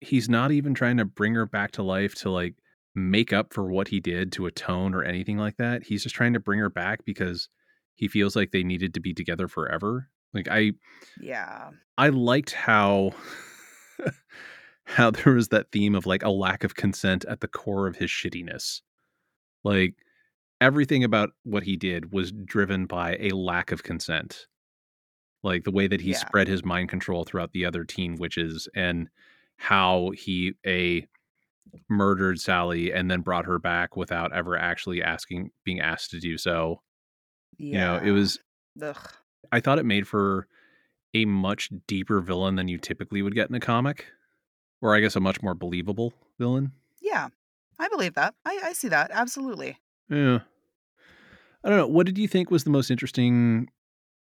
[0.00, 2.56] he's not even trying to bring her back to life to like
[2.96, 5.84] make up for what he did to atone or anything like that.
[5.84, 7.48] He's just trying to bring her back because
[7.94, 10.08] he feels like they needed to be together forever.
[10.34, 10.72] Like I
[11.20, 11.70] Yeah.
[11.96, 13.12] I liked how
[14.86, 17.94] how there was that theme of like a lack of consent at the core of
[17.94, 18.80] his shittiness.
[19.64, 19.94] Like
[20.60, 24.46] everything about what he did was driven by a lack of consent.
[25.42, 26.18] Like the way that he Yeah.
[26.18, 29.08] spread his mind control throughout the other teen witches and
[29.56, 31.06] how he a
[31.88, 36.38] murdered Sally and then brought her back without ever actually asking being asked to do
[36.38, 36.82] so.
[37.58, 37.96] Yeah.
[37.96, 38.38] You know, it was
[38.82, 39.12] Ugh.
[39.52, 40.46] I thought it made for
[41.14, 44.06] a much deeper villain than you typically would get in a comic.
[44.80, 46.72] Or I guess a much more believable villain.
[47.00, 47.28] Yeah.
[47.78, 48.34] I believe that.
[48.44, 49.10] I, I see that.
[49.12, 49.78] Absolutely.
[50.10, 50.40] Yeah.
[51.64, 51.86] I don't know.
[51.86, 53.68] What did you think was the most interesting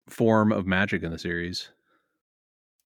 [0.09, 1.71] form of magic in the series?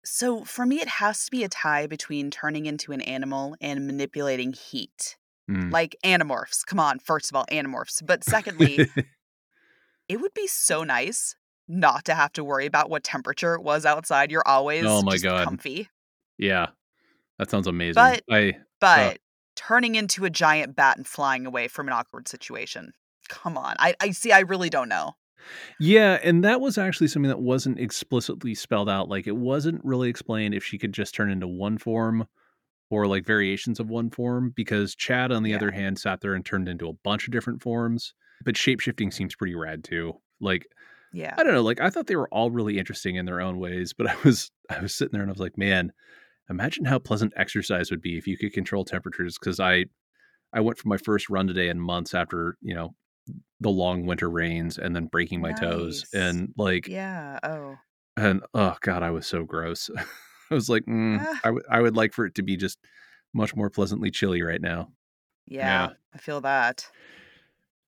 [0.05, 3.87] So for me, it has to be a tie between turning into an animal and
[3.87, 5.17] manipulating heat.
[5.49, 5.71] Mm.
[5.71, 6.65] Like animorphs.
[6.65, 8.05] Come on, first of all, animorphs.
[8.05, 8.79] But secondly,
[10.09, 11.35] it would be so nice
[11.67, 14.31] not to have to worry about what temperature it was outside.
[14.31, 15.45] You're always Oh my God.
[15.45, 15.89] comfy.
[16.37, 16.67] yeah.
[17.39, 17.95] That sounds amazing.
[17.95, 19.17] But- I But
[19.55, 22.93] turning into a giant bat and flying away from an awkward situation.
[23.29, 23.75] Come on.
[23.79, 25.15] I, I see, I really don't know.
[25.79, 29.09] Yeah, and that was actually something that wasn't explicitly spelled out.
[29.09, 32.27] Like it wasn't really explained if she could just turn into one form
[32.89, 35.57] or like variations of one form because Chad on the Yeah.
[35.57, 38.13] other hand sat there and turned into a bunch of different forms.
[38.45, 40.13] But shapeshifting seems pretty rad too.
[40.39, 40.67] Like
[41.11, 41.33] Yeah.
[41.37, 43.93] I don't know, like I thought they were all really interesting in their own ways,
[43.93, 45.91] but I was I was sitting there and I was like, man,
[46.49, 49.85] imagine how pleasant exercise would be if you could control temperatures cuz I
[50.53, 52.95] I went for my first run today in months after, you know,
[53.59, 57.39] the long winter rains and then breaking my toes and like Yeah.
[57.43, 57.77] Oh.
[58.17, 59.89] and oh god, I was so gross.
[60.51, 61.39] I was like, mm, Ah.
[61.43, 62.79] I would I would like for it to be just
[63.33, 64.91] much more pleasantly chilly right now.
[65.47, 65.93] Yeah.
[66.13, 66.89] I feel that.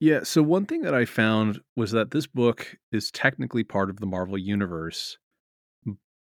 [0.00, 3.98] Yeah, so one thing that I found was that this book is technically part of
[3.98, 5.16] the Marvel universe.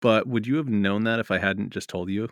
[0.02, 2.30] But would you have known that if I hadn't just told you?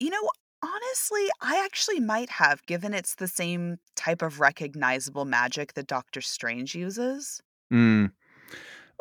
[0.00, 0.28] You know,
[0.62, 6.20] honestly, I actually might have, given it's the same type of recognizable magic that Doctor
[6.20, 7.40] Strange uses.
[7.72, 8.12] Mm.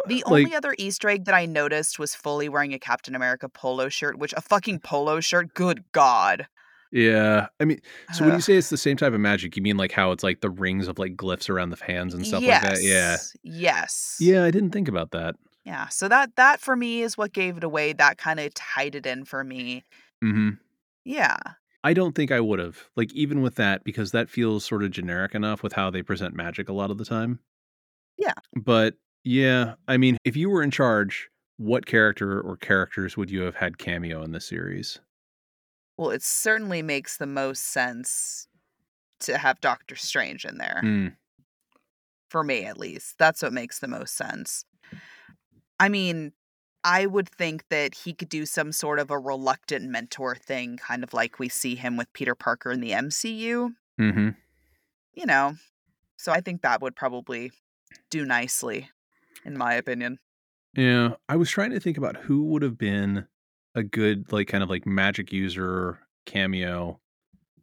[0.07, 3.47] The Like- only other Easter egg that I noticed was Foley wearing a Captain America
[3.49, 6.47] polo shirt, which a fucking polo shirt, good God.
[6.91, 7.47] Yeah.
[7.59, 7.82] I mean,
[8.13, 10.24] so when you say it's the same type of magic, you mean like how it's
[10.24, 12.82] like the rings of like glyphs around the hands and stuff like that?
[12.82, 13.18] Yeah.
[13.43, 14.16] Yes.
[14.20, 15.36] Yeah, I didn't think about that.
[15.66, 15.88] Yeah.
[15.89, 17.93] So that that for me is what gave it away.
[17.93, 19.84] That kind of tied it in for me.
[20.24, 20.51] mm-hmm.
[21.03, 21.38] Yeah.
[21.84, 22.86] I don't think I would have.
[22.95, 26.34] Like even with that, because that feels sort of generic enough with how they present
[26.36, 27.39] magic a lot of the time.
[28.18, 28.34] Yeah.
[28.55, 33.41] But yeah, I mean, if you were in charge, what character or characters would you
[33.41, 34.99] have had cameo in this series?
[35.97, 38.47] Well, it certainly makes the most sense
[39.22, 40.82] to have Doctor Strange in there.
[40.84, 41.16] Mm,
[42.30, 43.16] for me at least.
[43.18, 44.66] That's what makes the most sense.
[45.80, 46.34] I mean,
[46.84, 51.03] I would think that he could do some sort of a reluctant mentor thing, kind
[51.03, 54.30] of like we see him with Peter Parker in the MCU, hmm
[55.13, 55.55] you know.
[56.17, 57.51] So I think that would probably
[58.09, 58.89] do nicely,
[59.45, 60.19] in my opinion.
[60.76, 63.28] Yeah, I was trying to think about who would have been
[63.76, 66.99] a good like kind of like magic user cameo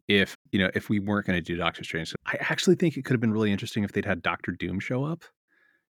[0.07, 2.13] if you know if we weren't going to do Doctor Strange.
[2.25, 5.03] I actually think it could have been really interesting if they'd had Doctor Doom show
[5.03, 5.23] up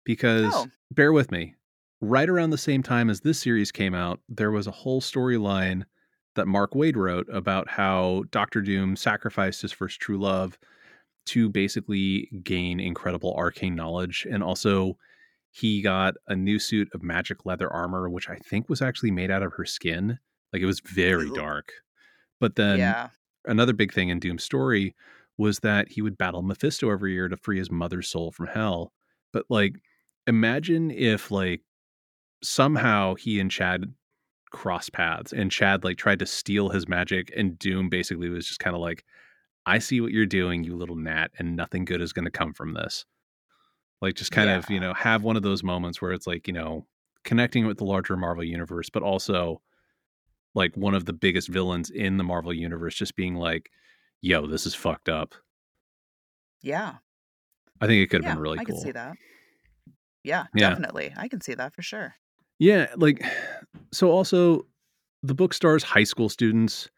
[0.06, 0.68] because Oh.
[0.92, 1.56] bear with me,
[2.02, 5.84] right around the same time as this series came out, there was a whole storyline
[6.36, 10.58] that Mark Waid wrote about how Doctor Doom sacrificed his first true love
[11.28, 14.98] to basically gain incredible arcane knowledge and also
[15.52, 19.32] he got a new suit of magic leather armor which i think was actually made
[19.32, 20.20] out of her skin.
[20.54, 21.72] Like it was very dark.
[22.40, 23.10] But then yeah.
[23.46, 24.96] another big thing in doom's story
[25.38, 28.94] was that he would battle mephisto every year to free his mother's soul from hell.
[29.34, 29.76] But like
[30.28, 31.62] imagine if like
[32.44, 33.94] somehow he and chad
[34.52, 38.60] cross paths and chad like tried to steal his magic and doom basically was just
[38.60, 39.04] kind of like
[39.66, 42.54] i see what you're doing you little gnat and nothing good is going to come
[42.54, 43.06] from this
[44.02, 46.54] like just kind of you know have one of those moments where it's like you
[46.54, 46.86] know
[47.24, 49.62] connecting with the larger marvel universe but also
[50.54, 53.72] like one of the biggest villains in the marvel universe just being like
[54.22, 55.36] yo this is fucked up
[56.62, 56.96] Yeah.
[57.82, 58.36] i think it could have Yeah.
[58.36, 59.18] been really I cool can see that.
[60.24, 60.70] Yeah, Yeah.
[60.70, 61.14] definitely.
[61.16, 62.16] I can see that for sure.
[62.60, 63.24] Yeah, like
[63.92, 64.66] so also
[65.24, 66.90] the book stars high school students.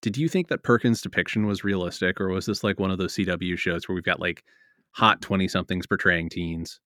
[0.00, 3.14] Did you think that Perkins' depiction was realistic or was this like one of those
[3.14, 4.44] CW shows where we've got like
[4.92, 6.80] hot 20 somethings portraying teens?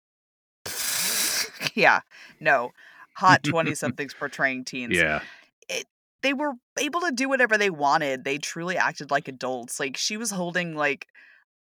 [1.73, 2.01] yeah.
[2.39, 2.71] No.
[3.17, 4.95] Hot 20 somethings portraying teens.
[4.95, 5.21] Yeah.
[5.67, 5.85] It,
[6.21, 8.23] they were able to do whatever they wanted.
[8.25, 9.79] They truly acted like adults.
[9.79, 11.07] Like she was holding like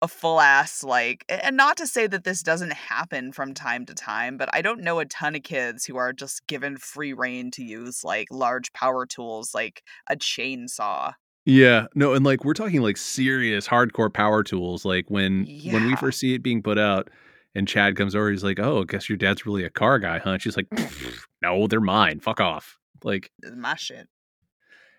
[0.00, 3.94] a full ass like and not to say that this doesn't happen from time to
[3.94, 7.50] time, but I don't know a ton of kids who are just given free reign
[7.52, 11.14] to use like large power tools like a chainsaw.
[11.44, 14.84] Yeah, no, and like we're talking like serious hardcore power tools.
[14.84, 17.08] Like when when we first see it being put out,
[17.54, 20.18] and Chad comes over, he's like, "Oh, I guess your dad's really a car guy,
[20.18, 20.66] huh?" She's like,
[21.42, 22.20] "No, they're mine.
[22.20, 24.08] Fuck off." Like, my shit.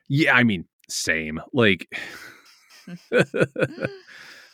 [0.08, 1.39] yeah, I mean, same.
[1.54, 1.88] Like,
[2.88, 3.89] mm.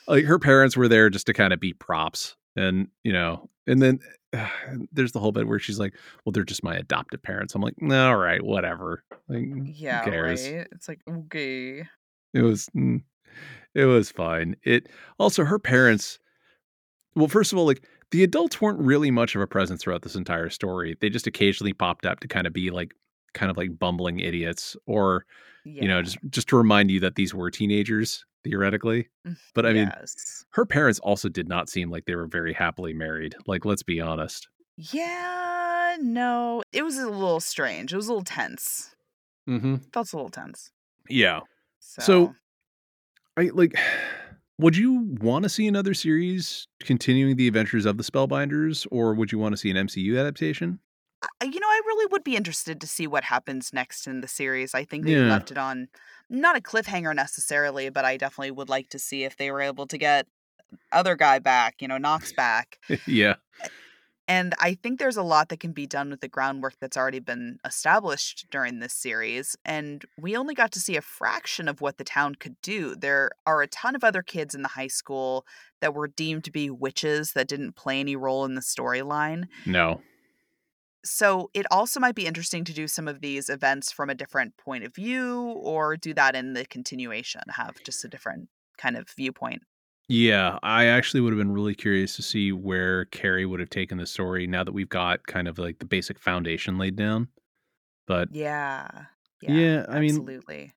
[0.08, 3.82] Like her parents were there just to kind of be props, and you know, and
[3.82, 3.99] then
[4.91, 5.93] there's the whole bit where she's like,
[6.26, 10.68] "Well, they're just my adoptive parents." I'm like, "No, all right, whatever." Like, Yeah, right.
[10.72, 11.86] It's like okay.
[12.34, 13.01] It was mm,
[13.74, 14.56] it was fine.
[14.64, 14.88] It
[15.20, 16.20] also her parents
[17.16, 20.16] well, first of all, like the adults weren't really much of a presence throughout this
[20.16, 20.97] entire story.
[20.99, 22.93] They just occasionally popped up to kind of be like
[23.34, 25.26] kind of like bumbling idiots or
[25.66, 25.82] Yeah.
[25.82, 29.10] you know, just just to remind you that these were teenagers theoretically.
[29.54, 30.46] But I mean, yes.
[30.52, 33.36] her parents also did not seem like they were very happily married.
[33.48, 34.48] Like let's be honest.
[34.78, 36.64] Yeah, no.
[36.72, 37.91] It was a little strange.
[37.91, 38.96] It was a little tense.
[39.50, 39.76] Mm-hmm.
[39.93, 40.72] Felt a little tense.
[41.10, 41.41] Yeah.
[41.80, 42.36] So, So-
[43.38, 43.74] I like
[44.58, 49.32] would you want to see another series continuing the adventures of the Spellbinders or would
[49.32, 50.80] you want to see an MCU adaptation?
[51.43, 54.76] You know, I really would be interested to see what happens next in the series.
[54.76, 55.28] I think they Yeah.
[55.30, 55.88] left it on
[56.30, 59.88] not a cliffhanger necessarily, but I definitely would like to see if they were able
[59.88, 60.28] to get
[60.91, 62.80] other guy back, you know, Knox back.
[63.07, 63.36] yeah.
[64.28, 67.19] And I think there's a lot that can be done with the groundwork that's already
[67.19, 69.55] been established during this series.
[69.63, 72.95] And we only got to see a fraction of what the town could do.
[72.95, 75.45] There are a ton of other kids in the high school
[75.80, 79.45] that were deemed to be witches that didn't play any role in the storyline.
[79.65, 80.01] No.
[81.06, 84.58] So it also might be interesting to do some of these events from a different
[84.58, 89.08] point of view or do that in the continuation, have just a different kind of
[89.16, 89.62] viewpoint.
[90.08, 93.97] Yeah, I actually would have been really curious to see where Carey would have taken
[93.97, 97.28] the story now that we've got kind of like the basic foundation laid down.
[98.08, 98.88] But Yeah.
[99.41, 100.74] Yeah, I mean- absolutely.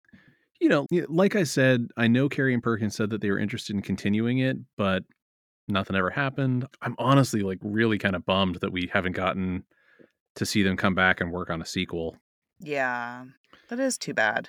[0.61, 3.74] you know, like I said, I know Carey and Perkins said that they were interested
[3.76, 5.05] in continuing it, but
[5.68, 6.66] nothing ever happened.
[6.83, 9.64] I'm honestly like really kind of bummed that we haven't gotten
[10.37, 12.16] to see them come back and work on a sequel.
[12.61, 13.24] Yeah.
[13.68, 14.49] That is too bad.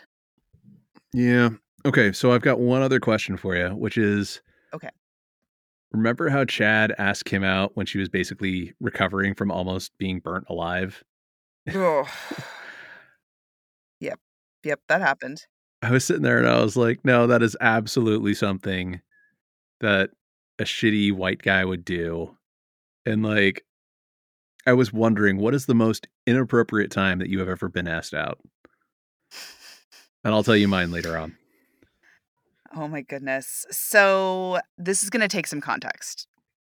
[1.13, 1.49] Yeah.
[1.85, 4.41] Okay, so I've got one other question for you, which is
[4.73, 4.89] Okay.
[5.91, 10.45] Remember how Chad asked Kim out when she was basically recovering from almost being burnt
[10.49, 11.03] alive?
[11.73, 12.07] Ugh.
[13.99, 14.19] yep.
[14.63, 15.41] Yep, that happened.
[15.81, 19.01] I was sitting there and I was like, no, that is absolutely something
[19.79, 20.11] that
[20.59, 22.35] a shitty white guy would do.
[23.05, 23.63] And like,
[24.65, 28.13] I was wondering, what is the most inappropriate time that you have ever been asked
[28.13, 28.39] out?
[30.23, 31.37] And I'll tell you mine later on.
[32.75, 33.65] Oh my goodness.
[33.71, 36.27] So this is going to take some context.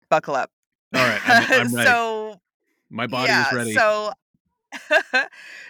[0.08, 0.50] Buckle up.
[0.94, 1.88] All right, I'm- I'm ready.
[1.88, 2.40] so
[2.90, 3.72] My body yeah, is ready.
[3.74, 4.12] So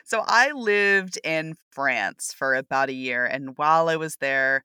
[0.04, 4.64] so I lived in France for about a year and while I was there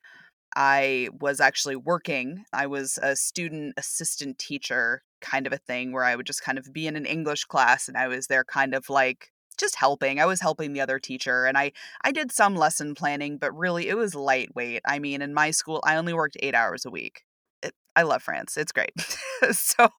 [0.57, 2.43] I was actually working.
[2.51, 6.57] I was a student assistant teacher kind of a thing where I would just kind
[6.57, 10.19] of be in an English class and I was there kind of like just helping.
[10.19, 13.87] I was helping the other teacher and I I did some lesson planning, but really
[13.87, 14.81] it was lightweight.
[14.85, 17.21] I mean, in my school I only worked 8 hours a week.
[17.61, 18.57] It, I love France.
[18.57, 18.93] It's great.
[19.51, 19.89] so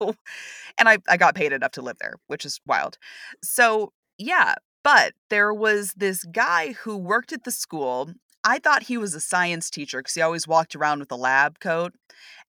[0.77, 2.99] and I I got paid enough to live there, which is wild.
[3.45, 8.11] So, yeah, but there was this guy who worked at the school.
[8.49, 11.61] I thought he was a science teacher because he always walked around with a lab
[11.61, 11.93] coat.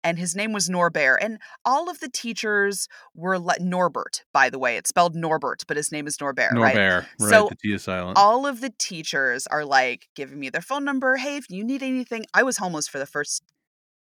[0.05, 1.19] And his name was Norbert.
[1.21, 2.87] And all of the teachers
[3.17, 4.77] were le- Norbert, by the way.
[4.77, 6.77] It's spelled Norbert, but his name is Norbert, right?
[6.77, 7.31] Norbert, right?
[7.31, 8.17] So the T is silent.
[8.17, 11.17] All of the teachers are like giving me their phone number.
[11.17, 13.43] Hey, if you need anything, I was homeless for the first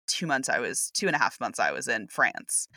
[0.07, 2.67] two months I was, two and a half months I was in France.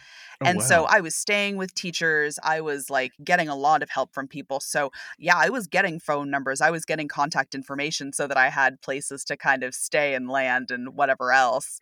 [0.43, 0.85] Oh, and so.
[0.85, 2.39] I was staying with teachers.
[2.43, 4.61] I was like getting a lot of help from people.
[4.61, 6.61] So, yeah, I was getting phone numbers.
[6.61, 10.29] I was getting contact information so that I had places to kind of stay and
[10.29, 11.81] land and whatever else.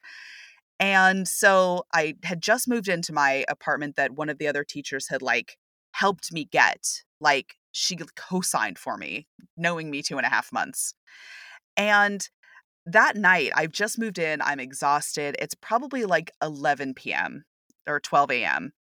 [0.81, 5.09] And so I had just moved into my apartment that one of the other teachers
[5.09, 5.57] had like
[5.93, 7.03] helped me get.
[7.21, 9.27] Like she co signed for me,
[9.57, 10.95] knowing me two and a half months.
[11.77, 12.29] And
[12.87, 14.43] that night, I've just moved in.
[14.43, 15.37] I'm exhausted.
[15.39, 17.45] It's probably like 11 p.m.
[17.87, 18.73] or 12 a.m.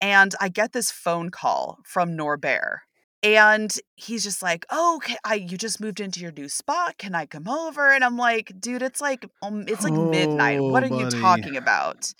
[0.00, 2.80] And I get this phone call from Norbert.
[3.22, 6.98] And he's just like, "Oh, okay, I you just moved into your new spot.
[6.98, 10.64] Can I come over?" And I'm like, "Dude, it's like um, it's like midnight.
[10.66, 12.12] What Oh, are you talking about?"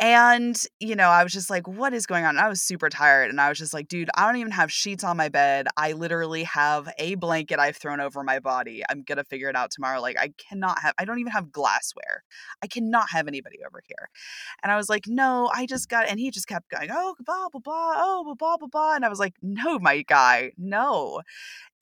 [0.00, 2.30] And, you know, I was just like, what is going on?
[2.30, 3.30] And I was super tired.
[3.30, 5.68] And I was just like, dude, I don't even have sheets on my bed.
[5.76, 8.82] I literally have a blanket I've thrown over my body.
[8.90, 10.00] I'm going to figure it out tomorrow.
[10.00, 12.24] Like, I cannot have, I don't even have glassware.
[12.60, 14.10] I cannot have anybody over here.
[14.64, 17.48] And I was like, no, I just got, and he just kept going, oh, blah,
[17.50, 18.94] blah, blah, oh, blah, blah, blah.
[18.96, 21.22] And I was like, no, my guy, no.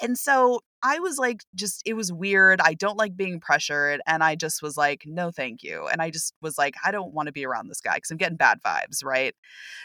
[0.00, 2.60] And so I was like, just, it was weird.
[2.60, 4.00] I don't like being pressured.
[4.06, 5.86] And I just was like, no, thank you.
[5.86, 8.16] And I just was like, I don't want to be around this guy because I'm
[8.16, 9.04] getting bad vibes.
[9.04, 9.34] Right.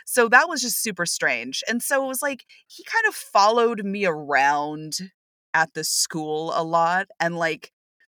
[0.05, 1.64] So that was just super strange.
[1.68, 4.97] And so it was like, he kind of followed me around
[5.53, 7.08] at the school a lot.
[7.20, 7.72] And like,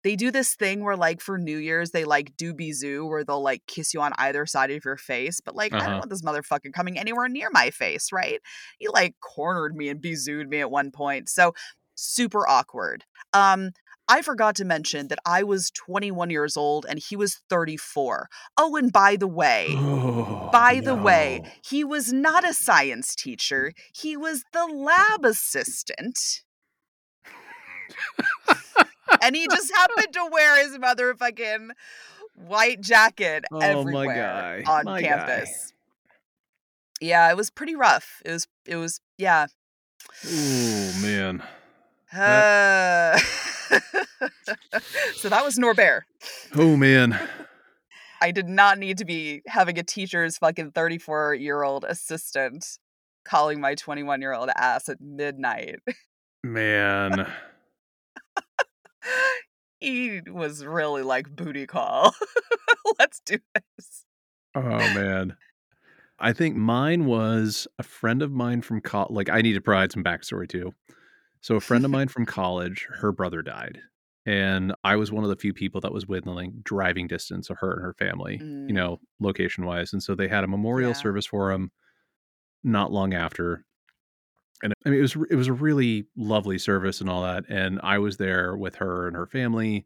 [0.08, 3.42] they do this thing where like for New Year's they like do bisou where they'll
[3.44, 6.00] like kiss you on either side of your face, but like I don't Uh-huh.
[6.00, 8.42] want this motherfucker coming anywhere near my face, right?
[8.80, 11.30] He like cornered me and bisoued me at one point.
[11.30, 11.54] So
[11.96, 13.04] super awkward.
[13.34, 13.72] Um
[14.08, 18.30] I forgot to mention that I was 21 years old and he was 34.
[18.58, 23.74] Oh, and by the way, Oh, by the way, he was not a science teacher.
[23.94, 26.44] He was the lab assistant.
[29.22, 31.70] and he just happened to wear his motherfucking
[32.36, 35.08] white jacket Oh, my everywhere guy, on my guy.
[35.08, 35.74] campus.
[37.00, 38.22] Yeah, it was pretty rough.
[38.26, 39.48] It was it was yeah.
[40.26, 41.44] Oh man.
[42.14, 43.18] Uh,
[45.16, 46.06] so that was Norbert.
[46.56, 47.20] Oh man.
[48.20, 52.80] I did not need to be having a teacher's fucking 34 year old assistant
[53.26, 55.80] calling my 21 year old ass at midnight.
[56.44, 57.28] Man.
[59.80, 62.14] He was really like booty call.
[63.00, 63.40] Let's do
[63.78, 64.06] this.
[64.56, 65.38] Oh man.
[66.20, 69.12] I think mine was a friend of mine from college.
[69.16, 70.74] Like I need to provide some backstory too.
[71.42, 73.82] So a friend of mine from college, her brother died,
[74.26, 77.58] and I was one of the few people that was within like driving distance of
[77.60, 79.94] her and her family, you Mm, know, location wise.
[79.94, 80.96] And so they had a memorial yeah.
[80.96, 81.72] service for him
[82.64, 83.66] not long after.
[84.64, 87.46] And I mean, it was it was a really lovely service and all that.
[87.50, 89.86] And I was there with her and her family,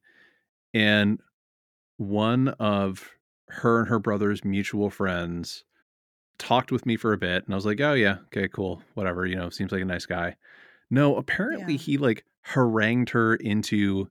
[0.73, 1.19] and
[1.97, 3.09] one of
[3.49, 5.65] her and her brother's mutual friends
[6.39, 8.83] talked with me for a bit and I was like, "Oh yeah, okay, cool.
[8.95, 10.35] Whatever, you know, seems like a nice guy."
[10.91, 11.77] No, apparently Yeah.
[11.77, 14.09] he like harangued her into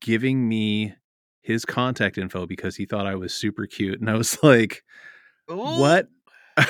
[0.00, 0.94] giving me
[1.42, 4.84] his contact info because he thought I was super cute and I was like,
[5.46, 6.08] "What?"
[6.56, 6.66] I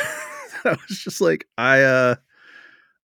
[0.65, 2.17] was just like, "I uh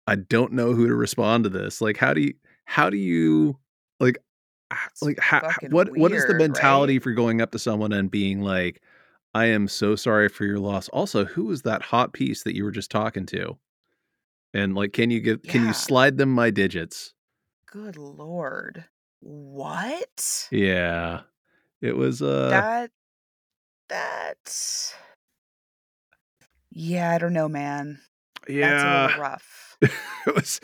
[0.07, 1.81] I don't know who to respond to this.
[1.81, 2.35] Like how do you
[2.67, 3.59] how do you
[4.01, 4.19] like
[4.91, 7.03] It's like how, what what is the mentality right?
[7.03, 8.83] for going up to someone and being like
[9.35, 10.89] I am so sorry for your loss.
[10.91, 13.59] Also, who is that hot piece that you were just talking to?
[14.53, 17.15] And like can you get can you slide them my digits?
[17.67, 18.85] Good lord.
[19.21, 20.49] What?
[20.51, 21.23] Yeah.
[21.81, 22.91] It was uh That
[23.89, 24.95] that
[26.71, 28.01] Yeah, I don't know, man.
[28.49, 29.13] Yeah.
[29.17, 29.79] rough.
[29.83, 30.61] it was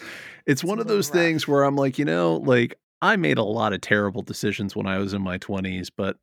[0.47, 3.45] it's It's one of those things where I'm like, you know, like I made a
[3.45, 6.17] lot of terrible decisions when I was in my 20s, but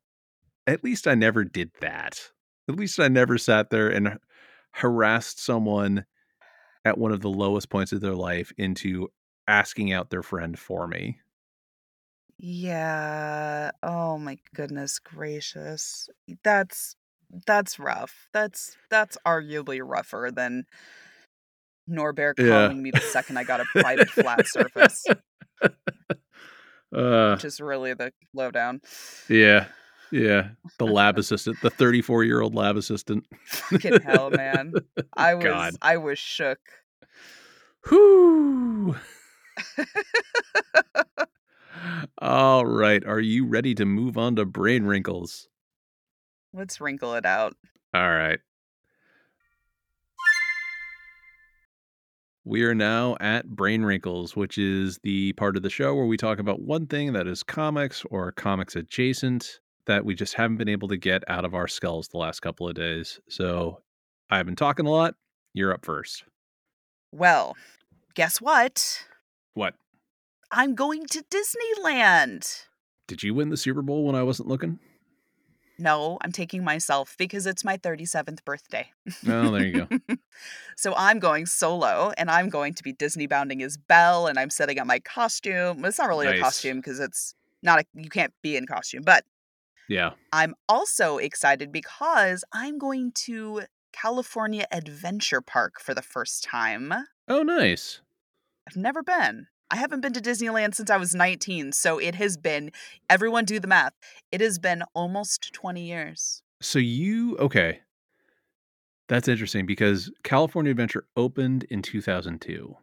[0.66, 2.20] at least I never did that.
[2.68, 4.18] At least I never sat there and
[4.72, 6.04] harassed someone
[6.84, 9.08] at one of the lowest points of their life into
[9.48, 11.18] asking out their friend for me.
[12.38, 13.72] Yeah.
[13.82, 16.08] Oh my goodness gracious.
[16.44, 16.94] That's
[17.46, 18.28] that's rough.
[18.32, 20.64] That's that's arguably rougher than
[21.88, 22.48] Norbert Yeah.
[22.68, 25.04] calling me the second I got a private flat surface,
[26.94, 28.80] uh which is really the lowdown.
[29.28, 29.66] yeah.
[30.10, 30.48] Yeah.
[30.78, 33.26] The lab assistant, the 34 year old lab assistant.
[33.46, 34.72] Fucking hell, man.
[35.14, 35.74] I was God.
[35.82, 36.58] I was shook.
[37.90, 38.96] Whoo.
[42.20, 43.04] All right.
[43.06, 45.48] Are you ready to move on to brain wrinkles?
[46.54, 47.54] Let's wrinkle it out.
[47.94, 48.40] All right.
[52.48, 56.16] We are now at Brain Wrinkles, which is the part of the show where we
[56.16, 60.70] talk about one thing that is comics or comics adjacent that we just haven't been
[60.70, 63.20] able to get out of our skulls the last couple of days.
[63.28, 63.82] So
[64.30, 65.14] I've been talking a lot.
[65.52, 66.24] You're up first.
[67.12, 67.54] Well,
[68.14, 69.04] guess what?
[69.52, 69.74] What?
[70.50, 72.62] I'm going to Disneyland.
[73.06, 74.78] Did you win the Super Bowl when I wasn't looking?
[75.78, 78.90] No, I'm taking myself because it's my 37th birthday.
[79.28, 80.16] Oh, there you go.
[80.76, 84.50] so I'm going solo and I'm going to be Disney bounding as Belle and I'm
[84.50, 85.84] setting up my costume.
[85.84, 89.24] It's not really a costume because it's not a you can't be in costume, but
[89.88, 90.12] Yeah.
[90.32, 93.62] I'm also excited because I'm going to
[93.92, 96.92] California Adventure Park for the first time.
[97.28, 98.00] Oh, nice.
[98.68, 99.46] I've never been.
[99.70, 102.70] I haven't been to Disneyland since I was 19, so it has been
[103.10, 103.92] everyone do the math.
[104.32, 106.42] It has been almost 20 years.
[106.60, 107.80] So you okay.
[109.08, 112.76] That's interesting because California Adventure opened in 2002.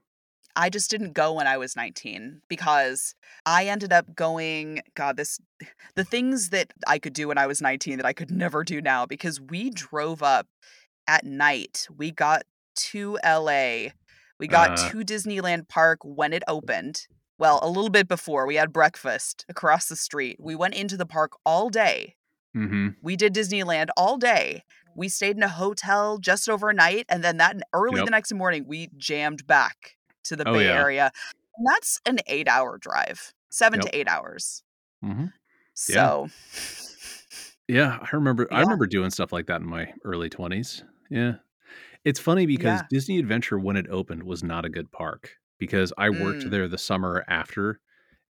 [0.55, 3.13] I just didn't go when I was 19 because
[3.45, 5.39] I ended up going, God, this,
[5.95, 8.81] the things that I could do when I was 19 that I could never do
[8.81, 10.47] now because we drove up
[11.07, 11.88] at night.
[11.95, 12.43] We got
[12.75, 13.89] to LA.
[14.39, 14.89] We got Uh.
[14.89, 17.07] to Disneyland Park when it opened.
[17.38, 20.38] Well, a little bit before, we had breakfast across the street.
[20.39, 22.15] We went into the park all day.
[22.55, 22.89] Mm-hmm.
[23.01, 24.63] We did Disneyland all day.
[24.95, 28.05] We stayed in a hotel just overnight, and then that early Yep.
[28.05, 30.79] the next morning, we jammed back to the Oh, Bay yeah.
[30.79, 31.11] Area.
[31.57, 33.91] And that's an eight-hour drive, seven Yep.
[33.91, 34.63] to eight hours.
[35.03, 35.25] Mm-hmm.
[35.73, 36.29] So,
[37.67, 38.47] Yeah, I remember.
[38.51, 40.83] I remember doing stuff like that in my early twenties.
[41.09, 41.33] Yeah,
[42.05, 42.87] it's funny because Yeah.
[42.89, 46.51] Disney Adventure, when it opened, was not a good park because I worked Mm.
[46.51, 47.79] there the summer after,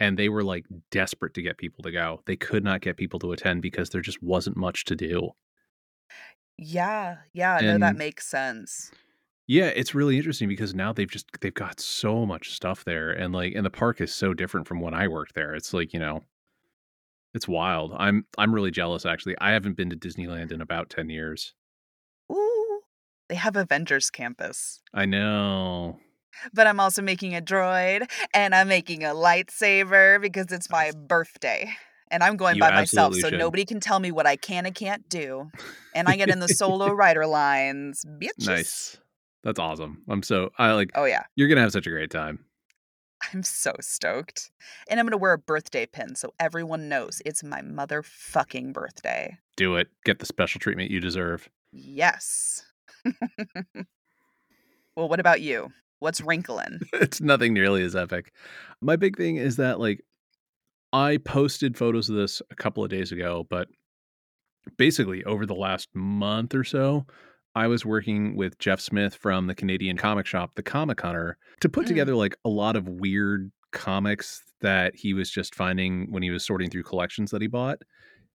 [0.00, 2.22] and they were like desperate to get people to go.
[2.26, 5.32] They could not get people to attend because there just wasn't much to do.
[6.56, 8.90] yeah, yeah, no, that makes sense.
[9.46, 13.32] Yeah, it's really interesting because now they've just they've got so much stuff there, and
[13.32, 15.54] like, and the park is so different from when I worked there.
[15.54, 16.24] It's like you know,
[17.34, 17.92] it's wild.
[17.96, 19.36] I'm I'm really jealous actually.
[19.40, 21.54] I haven't been to Disneyland in about ten years.
[23.29, 24.81] They have Avengers Campus.
[24.95, 25.99] I know.
[26.55, 31.70] But I'm also making a droid and I'm making a lightsaber because it's my birthday.
[32.11, 33.39] And I'm going You by myself, so should.
[33.39, 35.51] nobody can tell me what I can and can't do.
[35.95, 38.05] And I get in the solo rider lines.
[38.07, 38.47] Bitches.
[38.47, 38.97] Nice.
[39.45, 40.03] That's awesome.
[40.09, 41.24] I'm so I like Oh yeah.
[41.37, 42.45] you're gonna have such a great time.
[43.33, 44.51] I'm so stoked.
[44.89, 49.37] And I'm gonna wear a birthday pin so everyone knows it's my motherfucking birthday.
[49.57, 49.89] Do it.
[50.05, 51.49] Get the special treatment you deserve.
[51.72, 52.64] Yes.
[54.96, 55.70] well, what about you?
[56.01, 56.80] What's wrinkling?
[56.94, 58.32] it's nothing nearly as epic.
[58.80, 60.01] My big thing is that like
[60.92, 63.68] I posted photos of this a couple of days ago, but
[64.76, 67.07] basically over the last month or so,
[67.55, 71.68] I was working with Jeff Smith from the Canadian comic shop, The Comic Hunter, to
[71.68, 71.88] put Mm.
[71.88, 76.44] together like a lot of weird comics that he was just finding when he was
[76.44, 77.78] sorting through collections that he bought.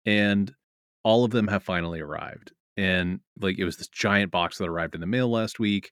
[0.07, 0.55] And
[1.03, 2.53] all of them have finally arrived.
[2.79, 5.91] And like it was this giant box that arrived in the mail last week.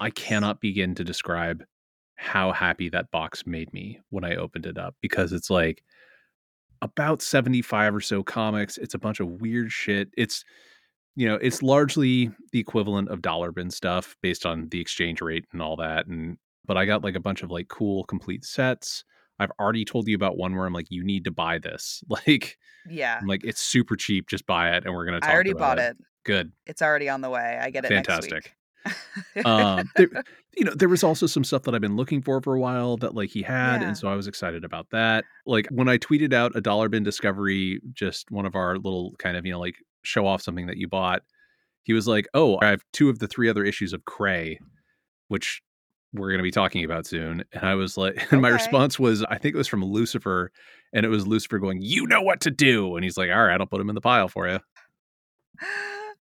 [0.00, 1.64] I cannot begin to describe
[2.16, 5.82] how happy that box made me when I opened it up because it's like
[6.82, 8.76] about 75 or so comics.
[8.76, 10.10] It's a bunch of weird shit.
[10.16, 10.44] It's
[11.16, 15.46] you know, it's largely the equivalent of dollar bin stuff based on the exchange rate
[15.52, 16.36] and all that and
[16.66, 19.04] but I got like a bunch of like cool complete sets.
[19.38, 22.02] I've already told you about one where I'm like you need to buy this.
[22.08, 22.58] Like
[22.88, 23.18] Yeah.
[23.20, 25.32] I'm like it's super cheap, just buy it and we're going to talk about it.
[25.32, 25.96] I already bought it.
[26.24, 26.52] Good.
[26.66, 27.58] It's already on the way.
[27.60, 28.32] I get it Fantastic.
[28.32, 28.54] next week.
[29.46, 30.08] um there,
[30.54, 32.98] you know there was also some stuff that i've been looking for for a while
[32.98, 33.88] that like he had Yeah.
[33.88, 37.02] and so i was excited about that like when i tweeted out a dollar bin
[37.02, 40.76] discovery just one of our little kind of you know like show off something that
[40.76, 41.22] you bought
[41.84, 44.58] he was like oh i have two of the three other issues of cray
[45.28, 45.62] which
[46.14, 48.54] we're going to be talking about soon and i was like and my Okay.
[48.54, 50.50] response was i think it was from lucifer
[50.92, 53.60] and it was lucifer going you know what to do and he's like all right
[53.60, 54.58] i'll put him in the pile for you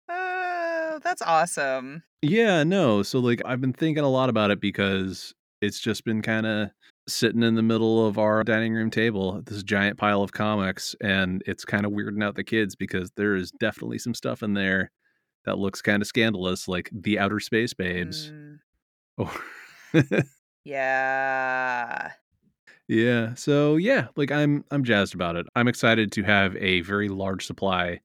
[0.08, 2.02] Oh, that's awesome.
[2.20, 3.02] Yeah, no.
[3.02, 5.32] So like I've been thinking a lot about it because
[5.62, 6.68] it's just been kind of
[7.08, 11.42] sitting in the middle of our dining room table, this giant pile of comics, and
[11.46, 14.90] it's kind of weirding out the kids because there is definitely some stuff in there
[15.46, 18.30] that looks kind of scandalous, like the Outer Space Babes.
[18.34, 18.58] Mm,
[19.18, 19.30] Or
[20.64, 22.12] yeah.
[22.88, 23.34] yeah.
[23.34, 25.46] So yeah, like I'm I'm jazzed about it.
[25.54, 28.00] I'm excited to have a very large supply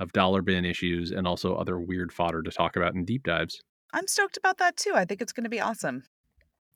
[0.00, 3.62] of dollar bin issues and also other weird fodder to talk about in deep dives.
[3.92, 4.92] I'm stoked about that too.
[4.94, 6.04] I think it's going to be awesome.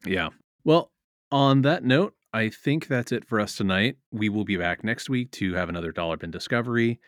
[0.05, 0.31] Yeah.
[0.65, 0.91] Well,
[1.31, 3.97] on that note, I think that's it for us tonight.
[4.11, 6.99] We will be back next week to have another dollar bin discovery.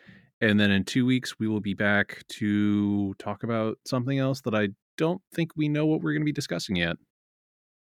[0.41, 4.53] And then in two weeks, we will be back to talk about something else that
[4.53, 6.97] I don't think we know what we're going to be discussing yet.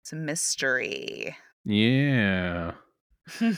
[0.04, 1.34] It's a mystery.
[1.64, 2.72] Yeah.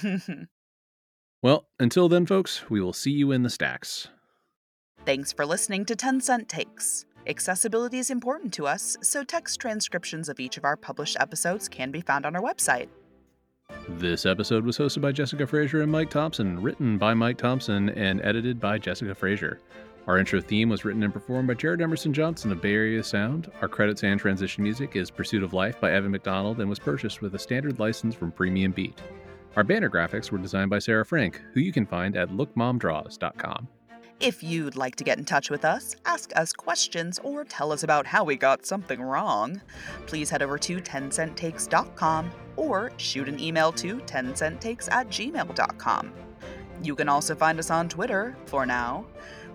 [1.43, 4.09] Well, until then, folks, we will see you in the stacks.
[5.05, 7.05] Thanks for listening to 10 Cent Takes.
[7.29, 11.93] Accessibility is important to us, so text transcriptions of each of our published episodes can
[11.93, 12.89] be found on our website.
[13.89, 18.21] This episode was hosted by Jessika Frazier and Mike Thompson, written by Mike Thompson, and
[18.23, 19.61] edited by Jessika Frazier.
[20.07, 23.51] Our intro theme was written and performed by Jared Emerson Johnson of Bay Area Sound.
[23.61, 27.23] Our credits and transition music is Pursuit of Life by Evan McDonald and was purchased
[27.23, 29.03] with a standard license from Premium Beat.
[29.57, 33.67] Our banner graphics were designed by Sarah Frank, who you can find at lookmomdraws.com.
[34.21, 37.83] If you'd like to get in touch with us, ask us questions, or tell us
[37.83, 39.61] about how we got something wrong,
[40.07, 46.13] please head over to 10centtakes.com or shoot an email to 10centtakes at gmail.com.
[46.83, 49.05] You can also find us on Twitter for now.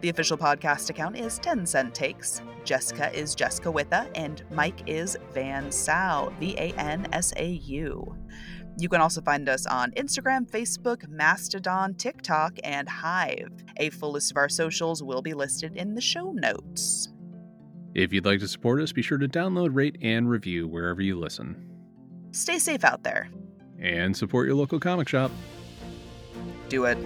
[0.01, 2.41] The official podcast account is 10 Cent Takes.
[2.65, 8.15] Jessika is Jessika Witha, and Mike is Van Sau, V A N S A U.
[8.79, 13.51] You can also find us on Instagram, Facebook, Mastodon, TikTok, and Hive.
[13.77, 17.09] A full list of our socials will be listed in the show notes.
[17.93, 21.19] If you'd like to support us, be sure to download, rate, and review wherever you
[21.19, 21.69] listen.
[22.31, 23.29] Stay safe out there.
[23.77, 25.31] and support your local comic shop.
[26.69, 26.97] Do it.